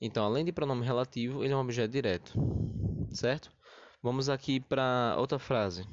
[0.00, 2.34] Então, além de pronome relativo, ele é um objeto direto,
[3.10, 3.50] certo?
[4.02, 5.86] Vamos aqui para outra frase.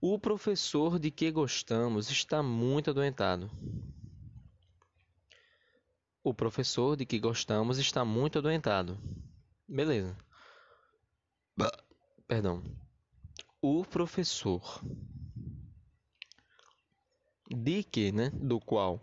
[0.00, 3.50] O professor de que gostamos está muito adoentado.
[6.22, 8.98] O professor de que gostamos está muito adoentado.
[9.68, 10.16] Beleza.
[12.26, 12.62] Perdão.
[13.60, 14.80] O professor
[17.48, 18.30] de que, né?
[18.30, 19.00] Do qual?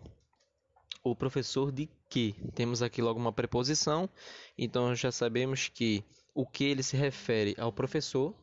[1.02, 2.34] O professor de que.
[2.54, 4.08] Temos aqui logo uma preposição.
[4.56, 6.04] Então já sabemos que
[6.34, 8.34] o que ele se refere ao professor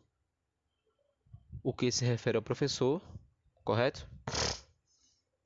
[1.68, 3.02] o que se refere ao professor,
[3.62, 4.08] correto?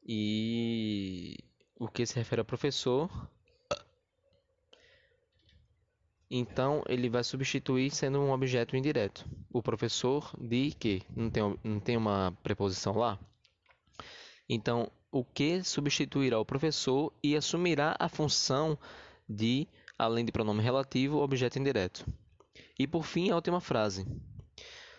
[0.03, 1.35] E
[1.81, 3.09] o que se refere ao professor.
[6.29, 9.27] Então ele vai substituir sendo um objeto indireto.
[9.51, 11.01] O professor de que?
[11.15, 13.19] Não tem, não tem uma preposição lá?
[14.47, 18.77] Então o que substituirá o professor e assumirá a função
[19.27, 19.67] de,
[19.97, 22.05] além de pronome relativo, objeto indireto.
[22.77, 24.05] E por fim a última frase.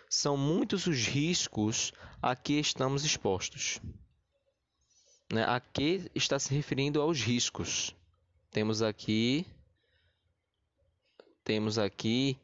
[0.09, 3.79] São muitos os riscos a que estamos expostos.
[5.33, 5.43] Né?
[5.45, 7.95] A que está se referindo aos riscos.
[8.51, 9.47] Temos aqui.
[11.43, 12.37] Temos aqui.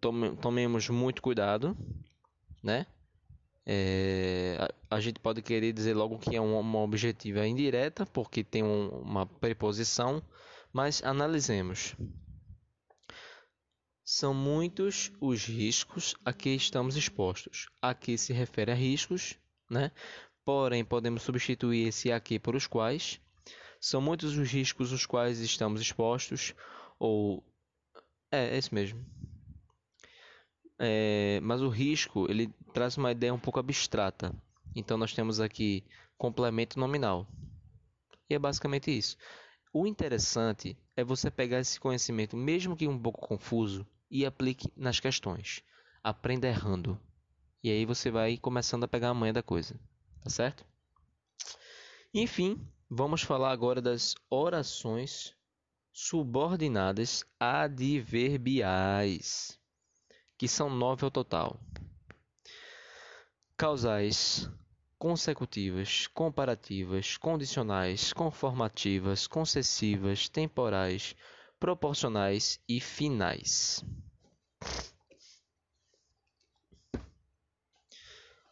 [0.00, 1.76] Tome, tomemos muito cuidado.
[2.62, 2.86] Né?
[3.66, 4.56] É,
[4.88, 8.62] a, a, gente pode querer dizer logo que é uma, uma objetiva indireta, porque tem
[8.62, 10.22] um, uma preposição,
[10.72, 11.96] mas analisemos.
[14.04, 17.68] São muitos os riscos a que estamos expostos.
[17.82, 19.36] Aqui se refere a riscos,
[19.68, 19.90] né?
[20.44, 23.20] Porém, podemos substituir esse aqui por os quais.
[23.80, 26.54] São muitos os riscos os quais estamos expostos,
[26.98, 27.44] ou
[28.30, 29.04] é, é esse mesmo.
[30.78, 34.34] É, mas o risco ele traz uma ideia um pouco abstrata.
[34.74, 35.84] Então nós temos aqui
[36.16, 37.26] complemento nominal.
[38.28, 39.16] E é basicamente isso.
[39.72, 44.98] O interessante é você pegar esse conhecimento, mesmo que um pouco confuso, e aplique nas
[44.98, 45.62] questões.
[46.02, 47.00] Aprenda errando.
[47.62, 49.78] E aí você vai começando a pegar a manha da coisa.
[50.22, 50.64] Tá certo?
[52.12, 55.32] Enfim, vamos falar agora das orações
[55.92, 59.56] subordinadas adverbiais,
[60.36, 61.60] que são nove ao total.
[63.56, 64.50] Causais,
[64.98, 71.16] consecutivas, comparativas, condicionais, conformativas, concessivas, temporais,
[71.58, 73.82] proporcionais e finais.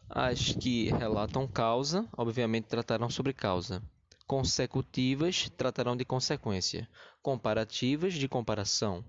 [0.09, 3.83] As que relatam causa, obviamente tratarão sobre causa.
[4.27, 6.89] Consecutivas tratarão de consequência.
[7.23, 9.05] Comparativas de comparação.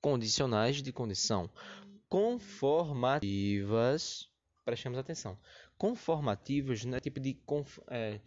[0.00, 1.48] Condicionais de condição.
[2.08, 4.28] Conformativas,
[4.64, 5.38] prestemos atenção.
[5.76, 7.38] Conformativas não é tipo de
[7.90, 8.20] é,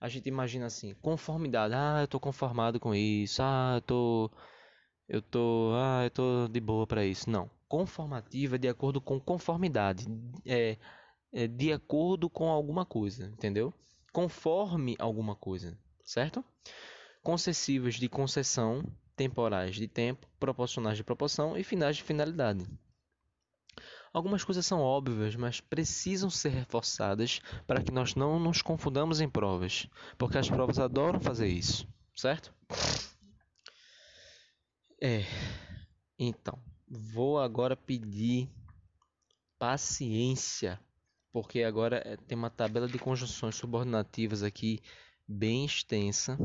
[0.00, 1.74] a gente imagina assim, conformidade.
[1.74, 3.42] Ah, eu estou conformado com isso.
[3.42, 4.30] Ah, eu tô
[5.08, 7.30] eu tô, ah, eu tô de boa para isso.
[7.30, 7.50] Não.
[7.68, 10.06] Conformativa de acordo com conformidade,
[10.44, 10.76] é
[11.44, 13.74] de acordo com alguma coisa, entendeu?
[14.12, 16.44] Conforme alguma coisa, certo?
[17.22, 18.82] Concessivas de concessão,
[19.16, 22.64] temporais de tempo, proporcionais de proporção e finais de finalidade.
[24.12, 29.28] Algumas coisas são óbvias, mas precisam ser reforçadas para que nós não nos confundamos em
[29.28, 32.54] provas, porque as provas adoram fazer isso, certo?
[34.98, 35.22] É,
[36.18, 36.58] então,
[36.88, 38.48] vou agora pedir
[39.58, 40.80] paciência,
[41.36, 44.80] porque agora é, tem uma tabela de conjunções subordinativas aqui
[45.28, 46.38] bem extensa,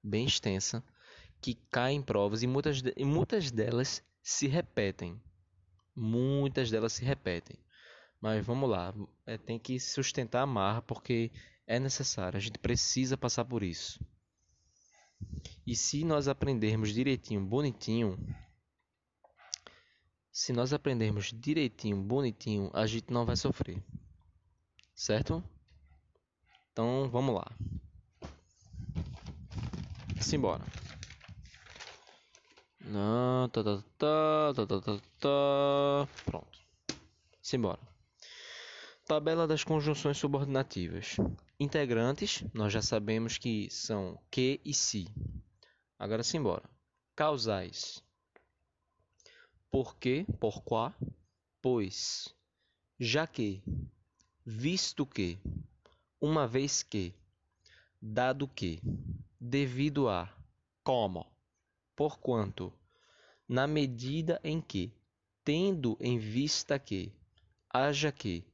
[0.00, 0.80] bem extensa,
[1.40, 5.20] que cai em provas e muitas, e muitas delas se repetem.
[5.92, 7.56] Muitas delas se repetem.
[8.20, 8.94] Mas vamos lá,
[9.26, 11.32] é, tem que sustentar a marra porque
[11.66, 13.98] é necessário, a gente precisa passar por isso.
[15.66, 18.16] E se nós aprendermos direitinho, bonitinho,
[20.36, 23.82] se nós aprendermos direitinho, bonitinho, a gente não vai sofrer.
[24.94, 25.42] Certo?
[26.70, 27.50] Então, vamos lá.
[30.20, 30.62] Simbora.
[32.84, 36.08] Não, tá, tá, tá, tá, tá, tá, tá.
[36.26, 36.58] Pronto.
[37.40, 37.80] Simbora.
[39.06, 41.16] Tabela das conjunções subordinativas.
[41.58, 45.08] Integrantes, nós já sabemos que são que e se.
[45.98, 46.68] Agora simbora.
[47.14, 48.04] Causais.
[49.70, 50.94] Por que, por quá,
[51.60, 52.34] pois,
[52.98, 53.62] já que,
[54.44, 55.38] visto que,
[56.20, 57.14] uma vez que,
[58.00, 58.80] dado que,
[59.40, 60.32] devido a,
[60.82, 61.26] como,
[61.94, 62.72] porquanto,
[63.48, 64.92] na medida em que,
[65.44, 67.12] tendo em vista que,
[67.68, 68.44] haja que,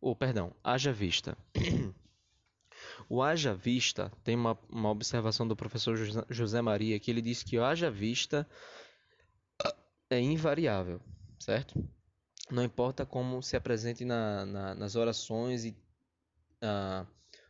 [0.00, 1.36] ou perdão, haja vista.
[3.08, 5.96] o haja vista tem uma, uma observação do professor
[6.30, 8.48] José Maria que ele diz que o haja vista
[10.14, 11.00] é invariável,
[11.38, 11.82] certo?
[12.50, 15.70] Não importa como se apresente na, na, nas orações e
[16.62, 17.06] uh,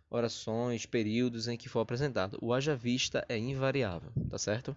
[0.09, 2.39] orações, períodos em que for apresentado.
[2.41, 4.77] O haja vista é invariável, tá certo?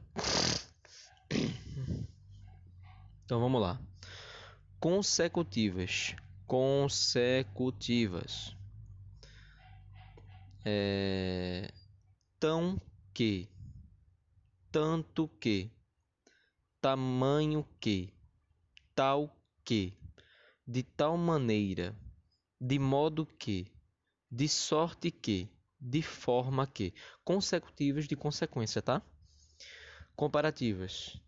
[3.25, 3.79] Então vamos lá.
[4.79, 6.15] Consecutivas.
[6.47, 8.55] Consecutivas.
[10.63, 11.71] É...
[12.39, 12.79] Tão
[13.13, 13.49] que.
[14.71, 15.69] Tanto que.
[16.85, 18.13] Tamanho que.
[18.93, 19.97] Tal que.
[20.67, 21.97] De tal maneira.
[22.61, 23.73] De modo que.
[24.29, 25.49] De sorte que.
[25.81, 26.93] De forma que.
[27.23, 29.01] Consecutivas de consequência, tá?
[30.15, 31.19] Comparativas.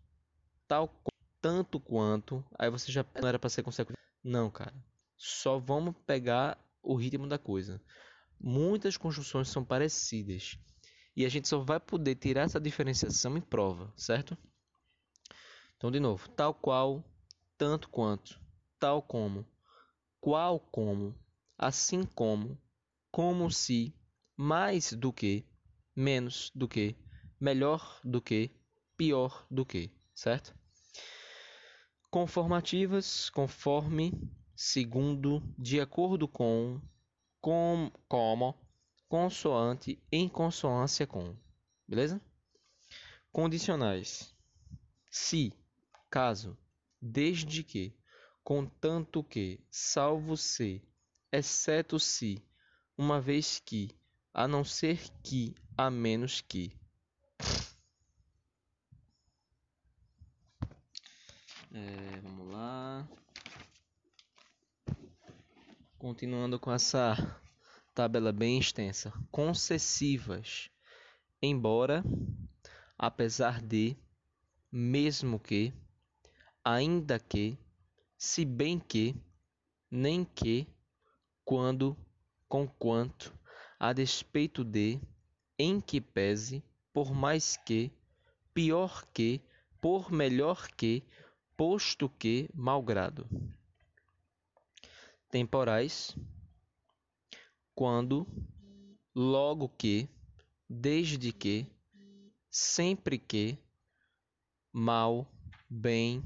[0.68, 0.94] Tal
[1.40, 2.44] tanto quanto.
[2.56, 3.98] Aí você já não era para ser consecutivo.
[4.22, 4.80] Não, cara.
[5.16, 7.82] Só vamos pegar o ritmo da coisa.
[8.40, 10.56] Muitas conjunções são parecidas.
[11.16, 14.38] E a gente só vai poder tirar essa diferenciação em prova, certo?
[15.78, 17.02] Então, de novo, tal qual,
[17.56, 18.38] tanto quanto,
[18.78, 19.46] tal como,
[20.20, 21.14] qual como,
[21.56, 22.60] assim como,
[23.10, 23.94] como se,
[24.36, 25.46] mais do que,
[25.96, 26.94] menos do que,
[27.40, 28.50] melhor do que,
[28.96, 30.54] pior do que, certo?
[32.10, 34.12] conformativas, conforme,
[34.56, 36.80] segundo, de acordo com,
[37.40, 38.54] com como,
[39.08, 41.36] consoante, em consonância com.
[41.86, 42.20] Beleza?
[43.30, 44.34] Condicionais.
[45.10, 45.52] Se,
[46.10, 46.56] caso,
[47.00, 47.94] desde que,
[48.42, 50.82] contanto que, salvo se,
[51.30, 52.42] exceto se,
[52.96, 53.90] uma vez que,
[54.32, 56.72] a não ser que, a menos que.
[61.72, 63.08] É, vamos lá.
[65.98, 67.16] Continuando com essa
[67.94, 69.12] tabela bem extensa.
[69.30, 70.70] Concessivas.
[71.42, 72.02] Embora,
[72.96, 73.96] apesar de,
[74.72, 75.72] mesmo que,
[76.64, 77.58] ainda que,
[78.16, 79.14] se bem que,
[79.90, 80.66] nem que,
[81.44, 81.96] quando,
[82.48, 83.32] com quanto,
[83.78, 85.00] a despeito de,
[85.58, 87.92] em que pese, por mais que,
[88.52, 89.40] pior que,
[89.80, 91.02] por melhor que,
[91.56, 93.28] posto que, malgrado.
[95.30, 96.16] Temporais,
[97.74, 98.26] quando,
[99.14, 100.08] logo que,
[100.68, 101.66] desde que,
[102.50, 103.58] sempre que,
[104.72, 105.30] mal,
[105.68, 106.22] bem,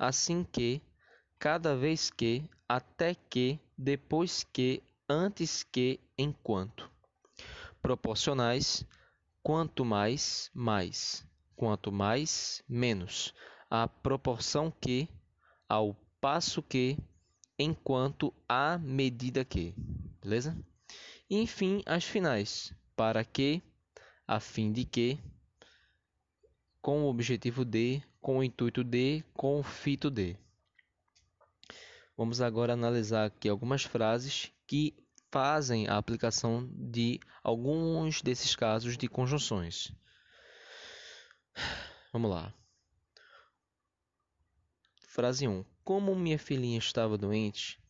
[0.00, 0.82] assim que,
[1.38, 6.90] cada vez que, até que, depois que, antes que, enquanto.
[7.80, 8.84] Proporcionais,
[9.42, 11.24] quanto mais, mais
[11.60, 13.34] quanto mais, menos,
[13.68, 15.06] à proporção que,
[15.68, 16.96] ao passo que,
[17.58, 19.74] enquanto, à medida que.
[20.22, 20.56] Beleza?
[21.28, 22.72] E, enfim, as finais.
[22.96, 23.62] Para que,
[24.26, 25.18] a fim de que,
[26.80, 30.36] com o objetivo de, com o intuito de, com o fito de.
[32.16, 34.94] Vamos agora analisar aqui algumas frases que
[35.30, 39.92] fazem a aplicação de alguns desses casos de conjunções.
[42.12, 42.52] Vamos lá.
[45.06, 45.64] Frase 1.
[45.82, 47.80] Como minha filhinha estava doente,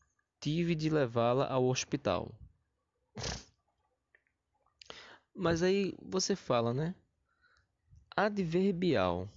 [0.40, 2.32] tive de levá-la ao hospital.
[5.34, 6.94] Mas aí você fala, né?
[8.16, 9.28] Adverbial.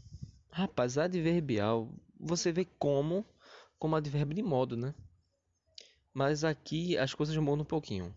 [0.55, 1.89] Rapaz, adverbial,
[2.19, 3.25] você vê como
[3.79, 4.93] como advérbio de modo, né?
[6.13, 8.13] Mas aqui as coisas mudam um pouquinho.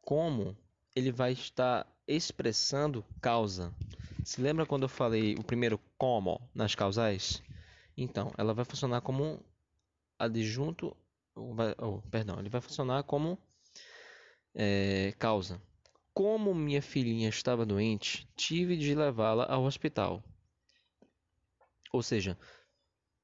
[0.00, 0.56] Como
[0.94, 3.74] ele vai estar expressando causa.
[4.22, 7.42] Se lembra quando eu falei o primeiro como nas causais?
[7.96, 9.44] Então, ela vai funcionar como
[10.20, 10.96] adjunto,
[11.34, 13.36] oh, perdão, ele vai funcionar como
[14.54, 15.60] é, causa.
[16.14, 20.22] Como minha filhinha estava doente, tive de levá-la ao hospital.
[21.92, 22.38] Ou seja,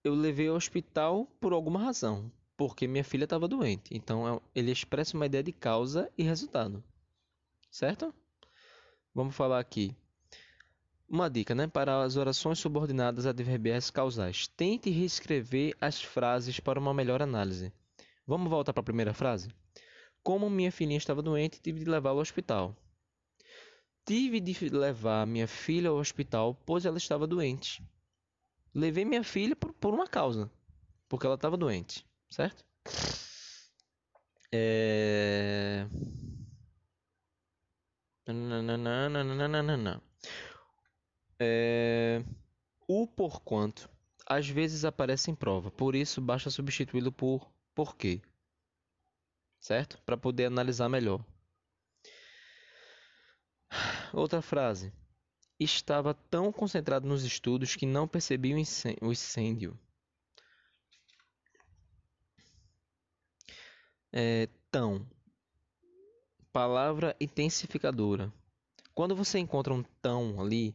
[0.02, 3.94] eu levei ao hospital por alguma razão, porque minha filha estava doente.
[3.94, 6.82] Então, é, ele expressa uma ideia de causa e resultado.
[7.70, 8.14] Certo?
[9.14, 9.94] Vamos falar aqui
[11.08, 11.66] uma dica, né?
[11.68, 14.48] Para as orações subordinadas adverbiais causais.
[14.48, 17.72] Tente reescrever as frases para uma melhor análise.
[18.26, 19.48] Vamos voltar para a primeira frase?
[20.22, 22.76] Como minha filhinha estava doente, tive de levá-la ao hospital.
[24.04, 27.82] Tive de levar minha filha ao hospital, pois ela estava doente.
[28.76, 30.50] Levei minha filha por, por uma causa,
[31.08, 32.62] porque ela estava doente, certo?
[34.52, 35.86] É...
[41.40, 42.22] É,
[42.86, 43.88] o porquanto,
[44.26, 48.20] às vezes aparece em prova, por isso basta substituí-lo por porquê.
[49.58, 49.98] Certo?
[50.04, 51.24] Para poder analisar melhor.
[54.12, 54.92] Outra frase.
[55.58, 59.78] Estava tão concentrado nos estudos que não percebi o incêndio.
[64.12, 65.06] É, tão.
[66.52, 68.32] Palavra intensificadora.
[68.94, 70.74] Quando você encontra um tão ali,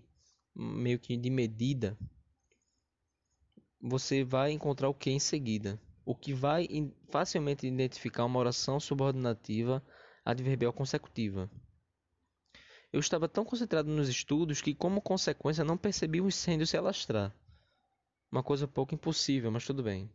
[0.55, 1.97] meio que de medida,
[3.81, 6.67] você vai encontrar o que em seguida, o que vai
[7.09, 9.83] facilmente identificar uma oração subordinativa
[10.23, 11.49] adverbial consecutiva.
[12.91, 17.33] Eu estava tão concentrado nos estudos que, como consequência, não percebi o incêndio se alastrar.
[18.29, 20.09] Uma coisa pouco impossível, mas tudo bem.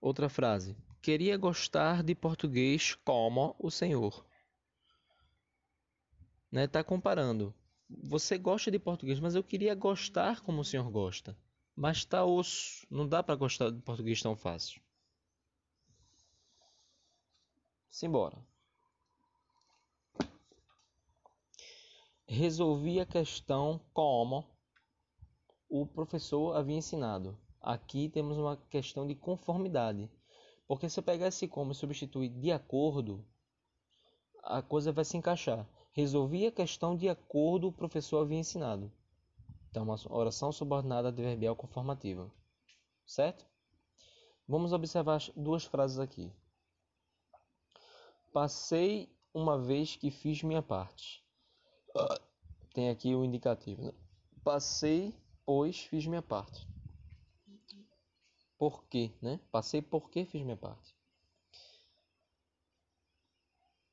[0.00, 0.76] Outra frase.
[1.02, 4.24] Queria gostar de português como o senhor.
[6.50, 6.68] Né?
[6.68, 7.52] Tá comparando.
[7.88, 11.36] Você gosta de português, mas eu queria gostar como o senhor gosta.
[11.74, 12.86] Mas tá osso.
[12.88, 14.80] Não dá para gostar de português tão fácil.
[17.90, 18.53] Simbora.
[22.26, 24.44] Resolvi a questão como
[25.68, 27.38] o professor havia ensinado.
[27.60, 30.10] Aqui temos uma questão de conformidade.
[30.66, 33.24] Porque se eu pegar esse como e substituir de acordo,
[34.42, 35.68] a coisa vai se encaixar.
[35.92, 38.90] Resolvi a questão de acordo o professor havia ensinado.
[39.70, 42.32] Então, uma oração subordinada adverbial conformativa.
[43.06, 43.44] Certo?
[44.46, 46.32] Vamos observar duas frases aqui.
[48.32, 51.23] Passei uma vez que fiz minha parte.
[52.72, 53.82] Tem aqui o indicativo.
[53.82, 53.92] Né?
[54.42, 55.14] Passei,
[55.44, 56.68] pois fiz minha parte.
[58.58, 59.40] Por quê, né?
[59.50, 60.94] Passei porque fiz minha parte.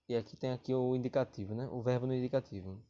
[0.07, 1.67] E aqui tem aqui o indicativo, né?
[1.67, 2.81] O verbo no indicativo.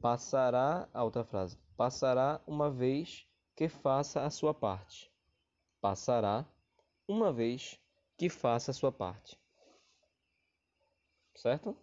[0.00, 1.58] Passará, a outra frase.
[1.76, 5.10] Passará uma vez que faça a sua parte.
[5.80, 6.46] Passará
[7.08, 7.80] uma vez
[8.16, 9.38] que faça a sua parte.
[11.34, 11.76] Certo?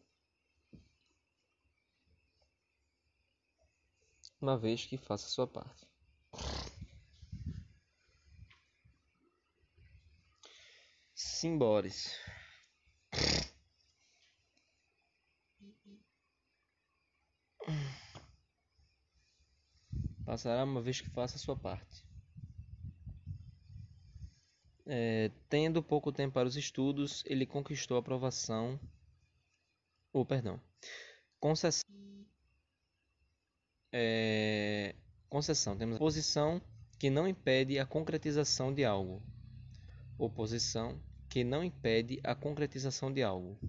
[4.44, 5.88] Uma vez que faça sua parte.
[11.16, 12.20] Simbores.
[20.26, 22.06] Passará uma vez que faça sua parte.
[24.86, 28.78] É, tendo pouco tempo para os estudos, ele conquistou a aprovação.
[30.12, 30.60] Ou, oh, perdão.
[31.40, 32.03] Concessão.
[33.96, 34.96] É,
[35.30, 35.78] concessão.
[35.78, 36.60] Temos posição
[36.98, 39.22] que não impede a concretização de algo.
[40.18, 43.60] Oposição que não impede a concretização de algo.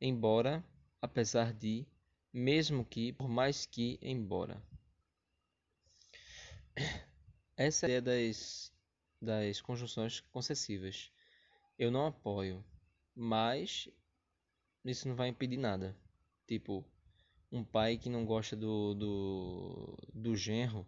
[0.00, 0.64] Embora,
[1.00, 1.86] apesar de,
[2.32, 4.62] mesmo que, por mais que, embora.
[7.56, 8.72] Essa é a das,
[9.20, 11.12] das conjunções concessivas.
[11.78, 12.64] Eu não apoio,
[13.14, 13.88] mas
[14.84, 15.96] isso não vai impedir nada.
[16.46, 16.84] Tipo,
[17.54, 20.84] um pai que não gosta do, do, do genro.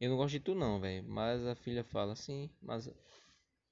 [0.00, 1.04] Eu não gosto de tu não, velho.
[1.08, 2.88] Mas a filha fala assim, mas,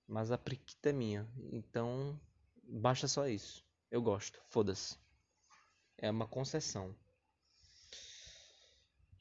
[0.09, 1.29] mas a priquita é minha.
[1.53, 2.19] Então,
[2.65, 3.65] basta só isso.
[3.91, 4.99] Eu gosto, foda-se.
[5.97, 6.97] É uma concessão.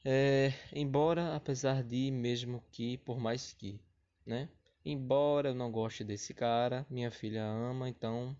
[0.04, 3.80] É, embora, apesar de, mesmo que, por mais que,
[4.26, 4.48] né?
[4.84, 8.36] Embora eu não goste desse cara, minha filha ama, então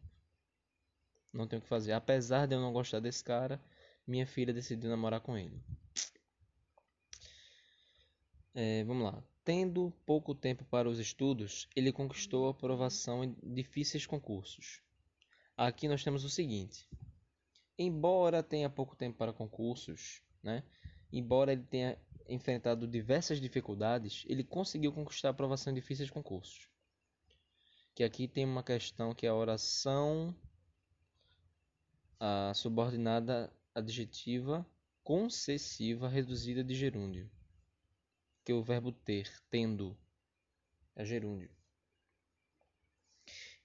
[1.32, 1.92] não tenho o que fazer.
[1.92, 3.60] Apesar de eu não gostar desse cara,
[4.06, 5.62] minha filha decidiu namorar com ele.
[8.54, 9.22] É, vamos lá.
[9.44, 14.82] Tendo pouco tempo para os estudos, ele conquistou a aprovação em difíceis concursos.
[15.56, 16.88] Aqui nós temos o seguinte:
[17.78, 20.62] embora tenha pouco tempo para concursos, né?
[21.12, 21.98] Embora ele tenha
[22.28, 26.68] enfrentado diversas dificuldades, ele conseguiu conquistar a aprovação em difíceis concursos.
[27.94, 30.34] Que aqui tem uma questão que é a oração
[32.20, 34.66] a subordinada adjetiva
[35.02, 37.30] concessiva reduzida de gerúndio.
[38.44, 39.96] Que é o verbo ter, tendo,
[40.94, 41.50] é gerúndio.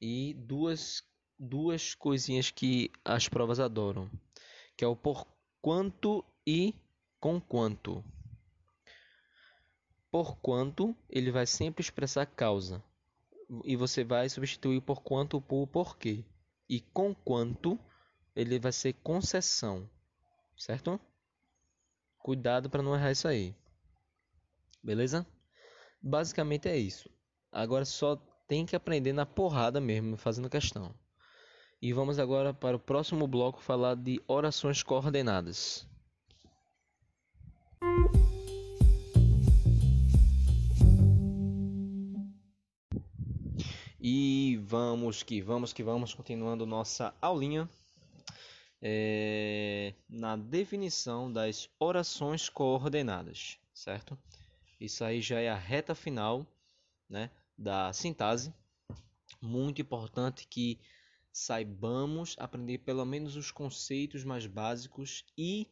[0.02, 1.04] E duas,
[1.40, 4.10] duas coisinhas que as provas adoram,
[4.76, 5.28] que é o por
[5.62, 6.76] quanto e
[7.20, 8.04] com quanto.
[10.12, 12.84] Por quanto, ele vai sempre expressar causa.
[13.64, 16.24] E você vai substituir por quanto por porquê.
[16.70, 17.80] E com quanto,
[18.36, 19.90] ele vai ser concessão
[20.58, 21.00] certo?
[22.20, 23.56] Cuidado para não errar isso aí.
[24.84, 25.26] Beleza?
[26.02, 27.10] Basicamente é isso.
[27.52, 28.16] Agora só
[28.48, 30.94] tem que aprender na porrada mesmo, fazendo questão.
[31.82, 35.88] E vamos agora para o próximo bloco falar de orações coordenadas.
[44.00, 47.68] E vamos que vamos que vamos continuando nossa aulinha
[48.88, 54.16] é, na definição das orações coordenadas, certo?
[54.80, 56.46] Isso aí já é a reta final
[57.10, 58.54] né, da sintase.
[59.42, 60.80] Muito importante que
[61.34, 65.68] saibamos aprender pelo menos os conceitos mais básicos e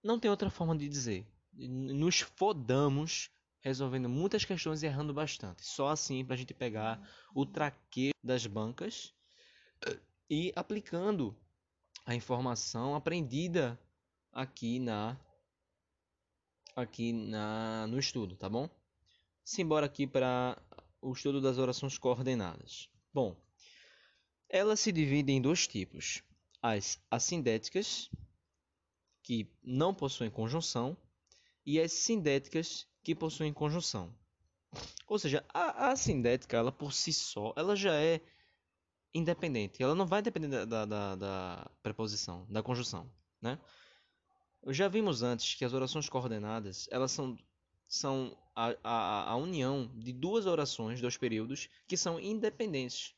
[0.00, 1.26] não tem outra forma de dizer.
[1.52, 3.28] Nos fodamos
[3.58, 5.66] resolvendo muitas questões e errando bastante.
[5.66, 7.02] Só assim para a gente pegar
[7.34, 9.12] o traqueio das bancas
[10.30, 11.36] e aplicando
[12.08, 13.78] a informação aprendida
[14.32, 15.14] aqui na
[16.74, 18.66] aqui na no estudo, tá bom?
[19.44, 20.56] Simbora aqui para
[21.02, 22.88] o estudo das orações coordenadas.
[23.12, 23.36] Bom,
[24.48, 26.22] elas se dividem em dois tipos:
[26.62, 28.10] as assindéticas,
[29.22, 30.96] que não possuem conjunção,
[31.66, 34.16] e as sindéticas, que possuem conjunção.
[35.06, 38.22] Ou seja, a, a assindética, ela por si só, ela já é
[39.14, 39.82] independente.
[39.82, 43.58] Ela não vai depender da, da, da preposição, da conjunção, né?
[44.68, 47.38] Já vimos antes que as orações coordenadas, elas são,
[47.86, 53.14] são a, a, a união de duas orações, dois períodos, que são independentes.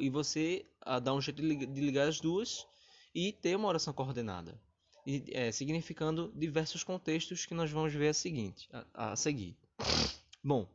[0.00, 2.66] E você a, dá um jeito de ligar as duas
[3.14, 4.58] e ter uma oração coordenada.
[5.06, 9.54] E, é, significando diversos contextos que nós vamos ver a, seguinte, a, a seguir.
[10.42, 10.66] Bom,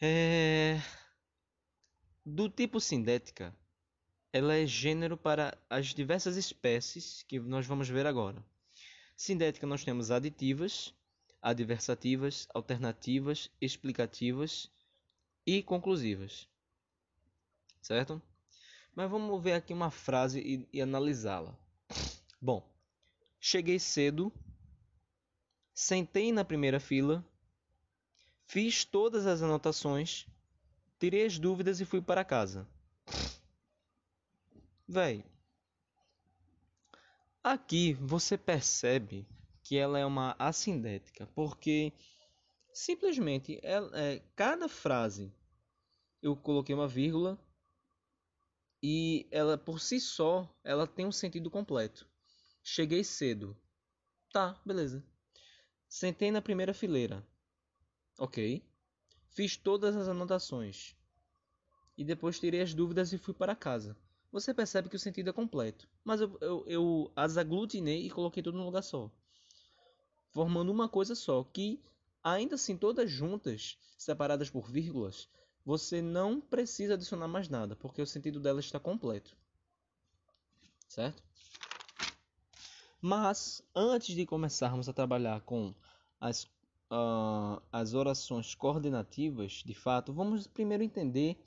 [0.00, 0.80] é,
[2.30, 3.54] do tipo sindética,
[4.32, 8.42] ela é gênero para as diversas espécies que nós vamos ver agora.
[9.16, 10.94] Sindética nós temos aditivas,
[11.42, 14.70] adversativas, alternativas, explicativas
[15.44, 16.46] e conclusivas.
[17.82, 18.22] Certo?
[18.94, 21.58] Mas vamos ver aqui uma frase e, e analisá-la.
[22.40, 22.64] Bom,
[23.40, 24.32] cheguei cedo,
[25.74, 27.24] sentei na primeira fila,
[28.46, 30.26] fiz todas as anotações
[31.00, 32.68] Tirei as dúvidas e fui para casa.
[34.86, 35.24] Véi,
[37.42, 39.26] aqui você percebe
[39.64, 41.90] que ela é uma assindética, porque
[42.70, 45.32] simplesmente ela, é, cada frase
[46.20, 47.38] eu coloquei uma vírgula
[48.82, 52.06] e ela por si só ela tem um sentido completo.
[52.62, 53.56] Cheguei cedo.
[54.30, 55.02] Tá, beleza.
[55.88, 57.26] Sentei na primeira fileira.
[58.18, 58.62] Ok.
[59.30, 60.94] Fiz todas as anotações.
[61.96, 63.96] E depois tirei as dúvidas e fui para casa.
[64.32, 65.88] Você percebe que o sentido é completo.
[66.04, 69.10] Mas eu, eu, eu as aglutinei e coloquei tudo num lugar só.
[70.30, 71.44] Formando uma coisa só.
[71.44, 71.80] Que,
[72.22, 75.28] ainda assim, todas juntas, separadas por vírgulas,
[75.64, 77.76] você não precisa adicionar mais nada.
[77.76, 79.36] Porque o sentido dela está completo.
[80.88, 81.22] Certo?
[83.00, 85.74] Mas, antes de começarmos a trabalhar com
[86.20, 86.48] as
[86.90, 91.38] uh, as orações coordenativas, de fato, vamos primeiro entender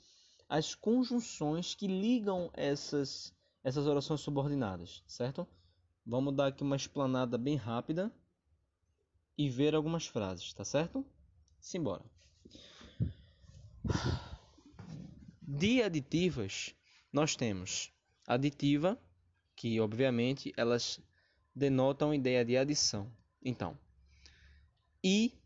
[0.48, 5.46] as conjunções que ligam essas, essas orações subordinadas, certo?
[6.06, 8.12] Vamos dar aqui uma explanada bem rápida
[9.36, 11.04] e ver algumas frases, tá certo?
[11.58, 12.04] Simbora.
[15.40, 16.74] De aditivas,
[17.12, 17.92] nós temos
[18.26, 18.98] aditiva,
[19.56, 21.00] que obviamente elas
[21.54, 23.10] denotam ideia de adição.
[23.42, 23.78] Então,
[25.04, 25.38] e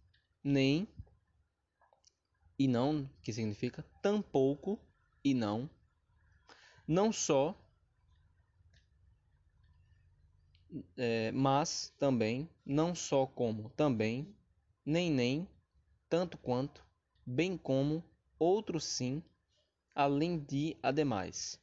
[0.42, 0.88] nem
[2.56, 4.80] e não, que significa tampouco
[5.24, 5.68] e não,
[6.86, 7.56] não só,
[10.96, 14.34] é, mas também, não só como também,
[14.86, 15.48] nem nem,
[16.08, 16.84] tanto quanto,
[17.26, 18.04] bem como,
[18.38, 19.22] outro sim,
[19.94, 21.60] além de ademais.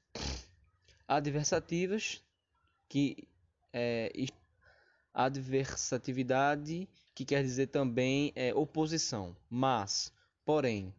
[1.07, 2.21] Adversativas
[2.89, 3.27] que
[3.73, 4.11] é,
[5.13, 10.11] adversatividade que quer dizer também é, oposição, mas,
[10.43, 10.93] porém,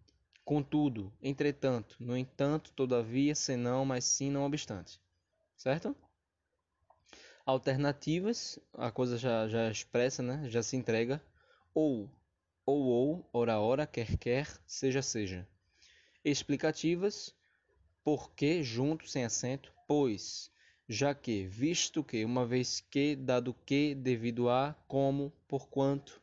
[0.46, 4.98] contudo, entretanto, no entanto, todavia, senão, mas sim, não obstante.
[5.58, 5.94] Certo?
[7.44, 10.48] Alternativas, a coisa já, já expressa, né?
[10.48, 11.22] já se entrega.
[11.74, 12.10] Ou,
[12.64, 15.46] ou, ou, ora, ora, quer, quer, seja, seja.
[16.24, 17.34] Explicativas,
[18.02, 20.50] porque, junto, sem acento, pois,
[20.88, 26.22] já que, visto que, uma vez que, dado que, devido a, como, porquanto,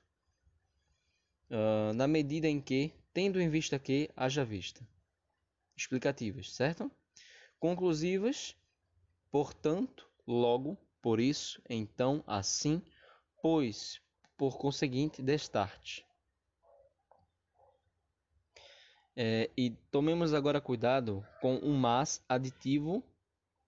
[1.50, 4.88] uh, na medida em que, tendo em vista que, haja vista.
[5.76, 6.90] Explicativas, certo?
[7.60, 8.56] Conclusivas,
[9.32, 12.82] portanto, logo, por isso, então, assim,
[13.42, 14.02] pois,
[14.38, 16.06] por conseguinte, destarte.
[19.16, 23.04] É, e tomemos agora cuidado com o mas aditivo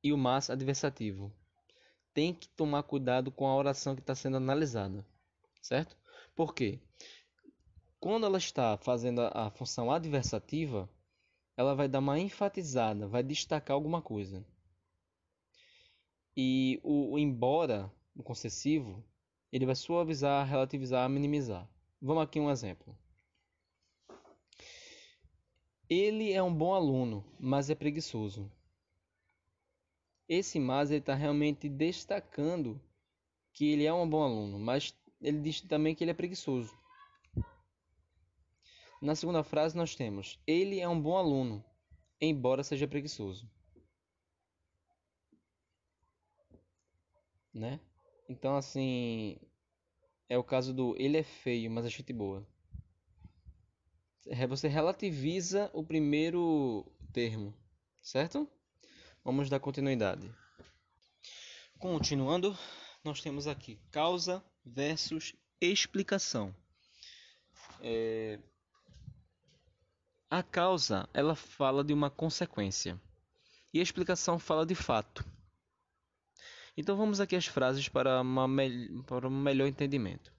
[0.05, 1.33] e o mas adversativo.
[2.13, 5.05] Tem que tomar cuidado com a oração que está sendo analisada,
[5.61, 5.97] certo?
[6.33, 6.79] Por quê?
[8.05, 10.87] quando ela está fazendo a, função adversativa,
[11.57, 14.45] ela vai dar uma enfatizada, vai destacar alguma coisa.
[16.37, 19.03] E o, o embora, o concessivo,
[19.51, 21.67] ele vai suavizar, relativizar, minimizar.
[21.99, 22.95] Vamos aqui um exemplo.
[25.89, 28.51] Ele é um bom aluno, mas é preguiçoso.
[30.27, 32.81] Esse mas está realmente destacando
[33.53, 36.75] que ele é um bom aluno, mas ele diz também que ele é preguiçoso.
[39.01, 41.63] Na segunda frase nós temos: ele é um bom aluno,
[42.19, 43.49] embora seja preguiçoso.
[47.53, 47.79] Né?
[48.27, 49.37] Então assim,
[50.27, 52.45] é o caso do ele é feio, mas é gente boa.
[54.49, 57.53] Você relativiza o primeiro termo,
[58.01, 58.49] certo?
[59.25, 60.31] Vamos dar continuidade.
[61.79, 62.55] Continuando,
[63.03, 66.55] nós temos aqui causa versus explicação.
[67.81, 68.37] É,
[70.29, 73.01] a causa, ela fala de uma consequência.
[73.73, 75.25] E a explicação fala de fato.
[76.77, 78.47] Então vamos aqui às frases para, uma
[79.07, 80.31] para um melhor entendimento.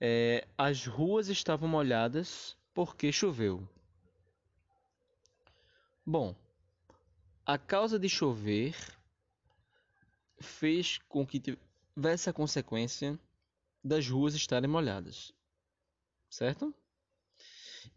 [0.00, 3.68] É, as ruas estavam molhadas porque choveu.
[6.06, 6.36] Bom,
[7.48, 8.76] a causa de chover
[10.38, 13.18] fez com que tivesse a consequência
[13.82, 15.32] das ruas estarem molhadas.
[16.28, 16.74] Certo?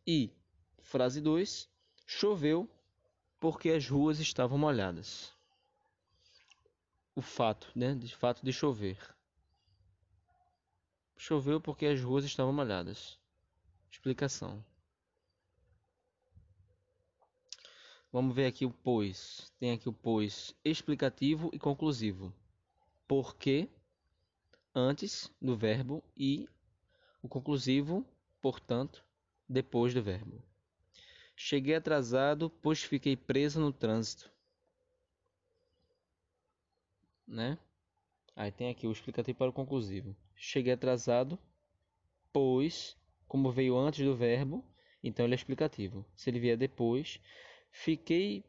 [0.08, 0.32] E
[0.80, 1.70] Frase 2:
[2.08, 2.66] Choveu
[3.42, 5.34] porque as ruas estavam molhadas.
[7.14, 7.94] O fato, né?
[7.94, 8.98] De fato de chover.
[11.18, 13.20] Choveu porque as ruas estavam molhadas.
[13.92, 14.64] Explicação.
[18.12, 19.52] Vamos ver aqui o pois.
[19.58, 22.34] Tem aqui o pois explicativo e conclusivo.
[23.08, 23.70] Porque
[24.76, 26.48] antes do verbo e
[27.22, 28.06] o conclusivo,
[28.42, 29.04] portanto,
[29.48, 30.44] depois do verbo.
[31.36, 34.30] Cheguei atrasado, pois fiquei preso no trânsito.
[37.26, 37.58] Né?
[38.36, 40.16] Aí tem aqui o explicativo para o conclusivo.
[40.36, 41.40] Cheguei atrasado,
[42.34, 42.98] pois,
[43.28, 44.66] como veio antes do verbo,
[45.04, 46.06] então ele é explicativo.
[46.16, 47.20] Se ele vier depois,
[47.72, 48.44] fiquei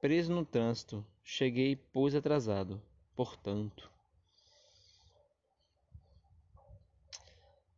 [0.00, 1.04] preso no trânsito.
[1.22, 2.82] Cheguei, pois, atrasado.
[3.14, 3.90] Portanto.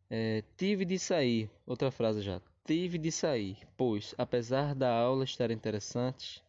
[0.08, 1.50] É, tive de sair.
[1.66, 2.40] Outra frase já
[2.70, 6.40] tive de sair, pois, apesar da aula estar interessante,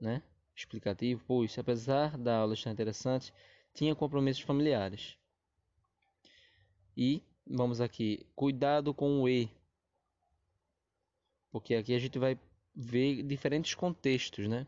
[0.00, 0.22] né?
[0.54, 3.34] Explicativo, pois, apesar da aula estar interessante,
[3.72, 5.18] tinha compromissos familiares.
[6.96, 9.50] E vamos aqui, cuidado com o e,
[11.50, 12.38] porque aqui a gente vai
[12.74, 14.66] ver diferentes contextos, né?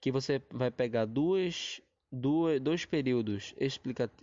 [0.00, 3.54] Que você vai pegar duas, duas dois períodos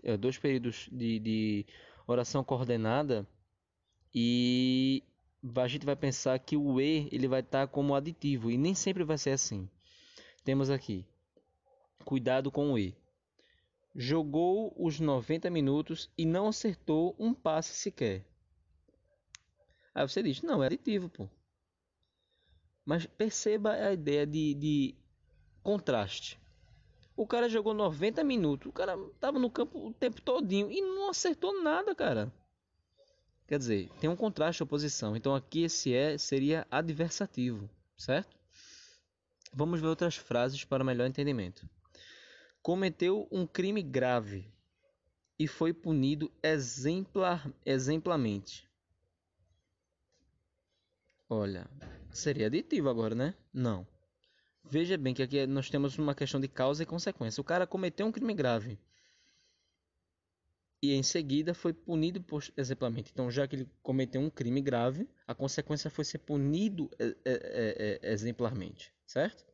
[0.03, 1.65] eh, dois períodos de, de
[2.07, 3.27] oração coordenada
[4.13, 5.03] e
[5.55, 8.75] a gente vai pensar que o e ele vai estar tá como aditivo e nem
[8.75, 9.67] sempre vai ser assim.
[10.43, 11.05] Temos aqui,
[12.05, 12.95] cuidado com o e.
[13.95, 18.25] Jogou os 90 minutos e não acertou um passe sequer.
[19.93, 21.29] Aí você diz, não, é aditivo, pô.
[22.85, 24.95] Mas perceba a ideia de, de
[25.61, 26.39] contraste.
[27.15, 31.09] O cara jogou 90 minutos, o cara tava no campo o tempo todinho e não
[31.09, 32.31] acertou nada, cara.
[33.47, 35.15] Quer dizer, tem um contraste oposição.
[35.15, 38.35] Então aqui esse é seria adversativo, certo?
[39.53, 41.69] Vamos ver outras frases para melhor entendimento.
[42.61, 44.51] Cometeu um crime grave
[45.37, 48.67] e foi punido exemplar, exemplarmente.
[51.29, 51.69] Olha,
[52.13, 53.33] seria aditivo agora, né?
[53.53, 53.85] Não.
[54.63, 57.41] Veja bem que aqui nós temos uma questão de causa e consequência.
[57.41, 58.79] O cara cometeu um crime grave
[60.83, 62.23] e em seguida foi punido
[62.57, 63.09] exemplarmente.
[63.13, 67.99] Então, já que ele cometeu um crime grave, a consequência foi ser punido é, é,
[68.03, 69.45] é, exemplarmente, certo?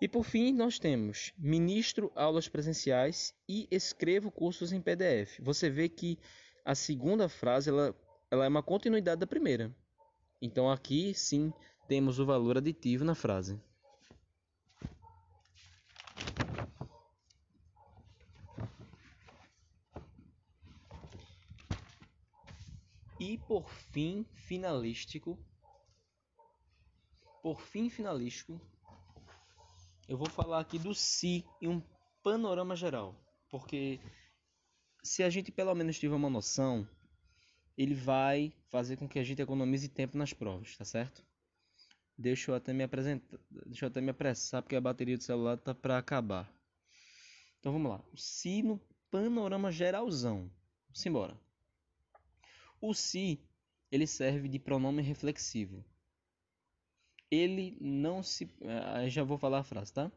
[0.00, 5.40] E por fim, nós temos ministro aulas presenciais e escrevo cursos em PDF.
[5.40, 6.16] Você vê que
[6.64, 7.92] a segunda frase ela,
[8.30, 9.74] ela é uma continuidade da primeira.
[10.40, 11.52] Então aqui sim
[11.88, 13.60] temos o valor aditivo na frase.
[23.18, 25.36] E por fim, finalístico.
[27.42, 28.60] Por fim, finalístico.
[30.08, 31.82] Eu vou falar aqui do si em um
[32.22, 33.14] panorama geral.
[33.50, 34.00] Porque
[35.02, 36.88] se a gente pelo menos tiver uma noção,
[37.78, 41.24] ele vai fazer com que a gente economize tempo nas provas, tá certo?
[42.18, 45.56] Deixa eu até me apresentar, deixa eu até me apressar porque a bateria do celular
[45.56, 46.52] tá para acabar.
[47.60, 48.04] Então vamos lá.
[48.16, 50.50] Se no panorama geralzão.
[50.92, 51.38] Simbora.
[52.80, 53.40] O se
[53.92, 55.84] ele serve de pronome reflexivo.
[57.30, 58.50] Ele não se.
[58.64, 60.10] Ah, já vou falar a frase, tá?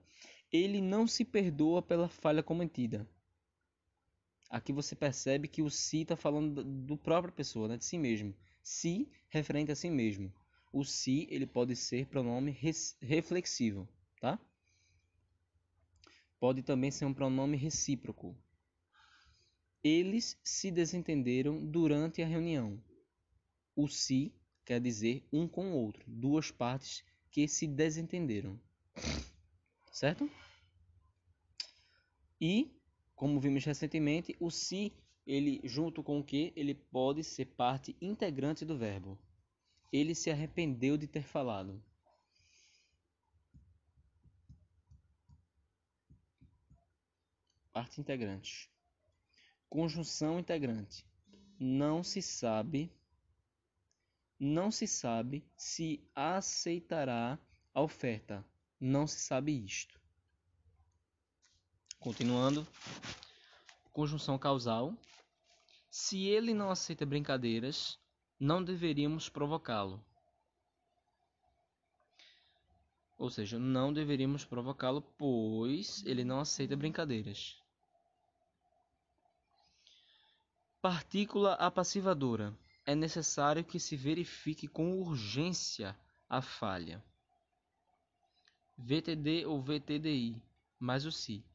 [0.52, 3.08] Ele não se perdoa pela falha cometida.
[4.52, 7.78] Aqui você percebe que o si está falando do própria pessoa, né?
[7.78, 8.36] de si mesmo.
[8.62, 10.30] Si referente a si mesmo.
[10.74, 12.52] O si ele pode ser pronome
[13.02, 13.88] reflexivo,
[14.20, 14.38] tá?
[16.38, 18.36] Pode também ser um pronome recíproco.
[19.82, 22.78] Eles se desentenderam durante a reunião.
[23.74, 24.34] O si
[24.66, 28.60] quer dizer um com o outro, duas partes que se desentenderam.
[29.94, 30.30] Certo?
[32.40, 32.70] E,
[33.22, 34.92] como vimos recentemente, o se,
[35.28, 39.16] ele junto com o que, ele pode ser parte integrante do verbo.
[39.94, 41.80] Ele se arrependeu de ter falado.
[47.72, 48.72] Parte integrante.
[49.70, 51.06] Conjunção integrante.
[51.60, 52.92] Não se sabe
[54.40, 57.38] não se sabe se aceitará
[57.72, 58.44] a oferta.
[58.80, 60.01] Não se sabe isto.
[62.02, 62.68] Continuando.
[63.94, 64.98] Conjunção causal.
[65.88, 68.00] Se ele não aceita brincadeiras,
[68.40, 70.04] não deveríamos provocá-lo.
[73.20, 77.56] Ou seja, não deveríamos provocá-lo, pois ele não aceita brincadeiras.
[80.82, 85.96] Partícula apassivadora é necessário que se verifique com urgência
[86.28, 87.04] a falha.
[88.76, 90.42] VTD ou VTDI,
[90.80, 91.46] mais o se.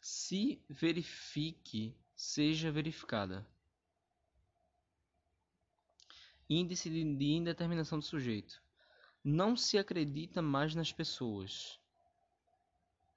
[0.00, 3.46] Se verifique, seja verificada.
[6.48, 8.62] Índice de indeterminação do sujeito.
[9.22, 11.80] Não se acredita mais nas pessoas.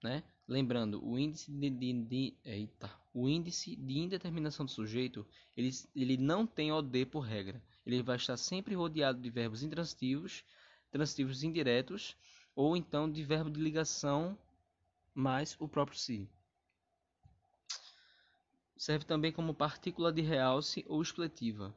[0.04, 0.24] Né?
[0.48, 6.18] Lembrando, o índice de, de, de, eita, o índice de indeterminação do sujeito, ele, ele
[6.18, 7.62] não tem OD por regra.
[7.86, 10.44] Ele vai estar sempre rodeado de verbos intransitivos,
[10.90, 12.16] transitivos indiretos,
[12.56, 14.38] ou então de verbo de ligação
[15.14, 16.28] mais o próprio si.
[18.80, 21.76] Serve também como partícula de realce ou expletiva.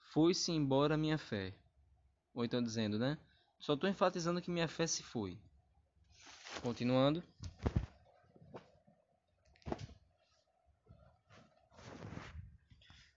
[0.00, 1.54] Foi-se embora minha fé.
[2.32, 3.18] Ou então dizendo, né?
[3.58, 5.38] Só estou enfatizando que minha fé se foi.
[6.62, 7.22] Continuando.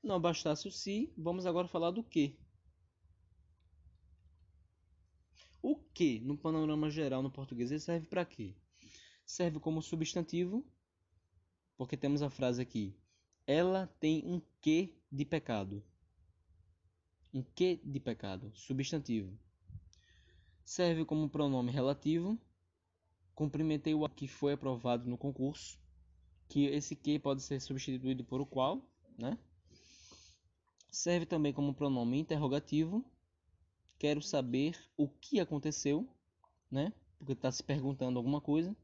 [0.03, 2.38] Não bastasse o se, vamos agora falar do que.
[5.61, 8.53] O que, no panorama geral no português, ele serve para quê?
[9.25, 10.65] Serve como substantivo,
[11.78, 12.95] porque temos a frase aqui:
[13.45, 15.84] ela tem um que de pecado.
[17.34, 19.38] Um que de pecado, substantivo.
[20.65, 22.38] Serve como pronome relativo,
[23.38, 25.80] Cumprimentei o que foi aprovado no concurso,
[26.49, 28.82] que esse que pode ser substituído por o qual,
[29.15, 29.38] né?
[30.89, 33.05] Serve também como pronome interrogativo.
[33.99, 36.09] Quero saber o que aconteceu,
[36.71, 36.91] né?
[37.19, 38.75] Porque está se perguntando alguma coisa.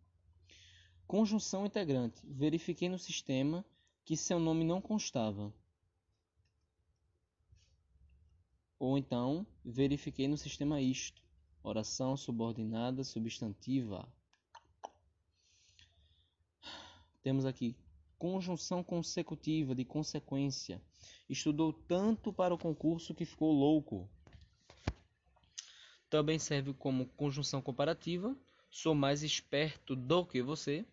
[1.08, 2.22] Conjunção integrante.
[2.26, 3.66] Verifiquei no sistema
[4.04, 5.54] que seu nome não constava.
[8.80, 11.22] Ou então, verifiquei no sistema isto.
[11.64, 14.06] Oração subordinada substantiva.
[17.22, 17.78] Temos aqui
[18.20, 20.82] conjunção consecutiva de consequência.
[21.30, 24.10] Estudou tanto para o concurso que ficou louco.
[26.10, 28.36] Também serve como conjunção comparativa.
[28.70, 30.86] Sou mais esperto do que você.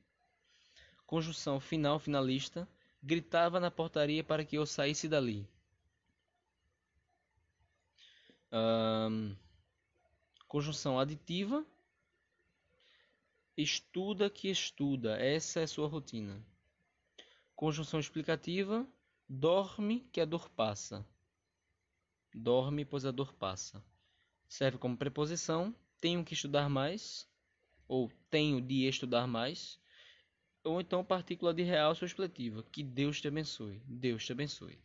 [1.11, 2.69] Conjunção final finalista.
[3.03, 5.45] Gritava na portaria para que eu saísse dali.
[8.53, 9.35] Um,
[10.47, 11.67] conjunção aditiva
[13.57, 16.41] Estuda que estuda, essa é sua rotina.
[17.57, 18.87] Conjunção explicativa:
[19.29, 21.05] dorme que a dor passa.
[22.33, 23.85] Dorme, pois a dor passa.
[24.49, 27.29] Serve como preposição: tenho que estudar mais,
[27.89, 29.77] ou tenho de estudar mais,
[30.65, 33.81] ou então partícula de real expletiva: que Deus te abençoe.
[33.87, 34.79] Deus te abençoe.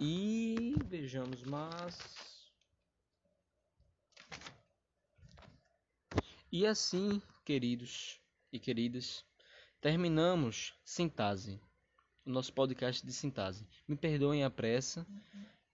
[0.00, 2.50] E vejamos mais.
[6.50, 8.20] E assim, queridos
[8.52, 9.24] e queridas,
[9.80, 11.58] terminamos Sintase,
[12.26, 13.66] o nosso podcast de Sintase.
[13.88, 15.06] Me perdoem a pressa,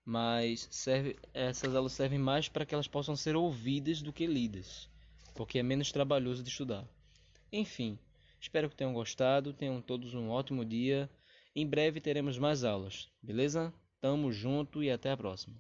[0.05, 4.89] mas serve, essas aulas servem mais para que elas possam ser ouvidas do que lidas,
[5.35, 6.87] porque é menos trabalhoso de estudar.
[7.51, 7.99] Enfim,
[8.41, 11.11] espero que tenham gostado, tenham todos um ótimo dia.
[11.55, 13.72] Em breve teremos mais aulas, beleza?
[14.01, 15.57] Tamo junto e até a próxima.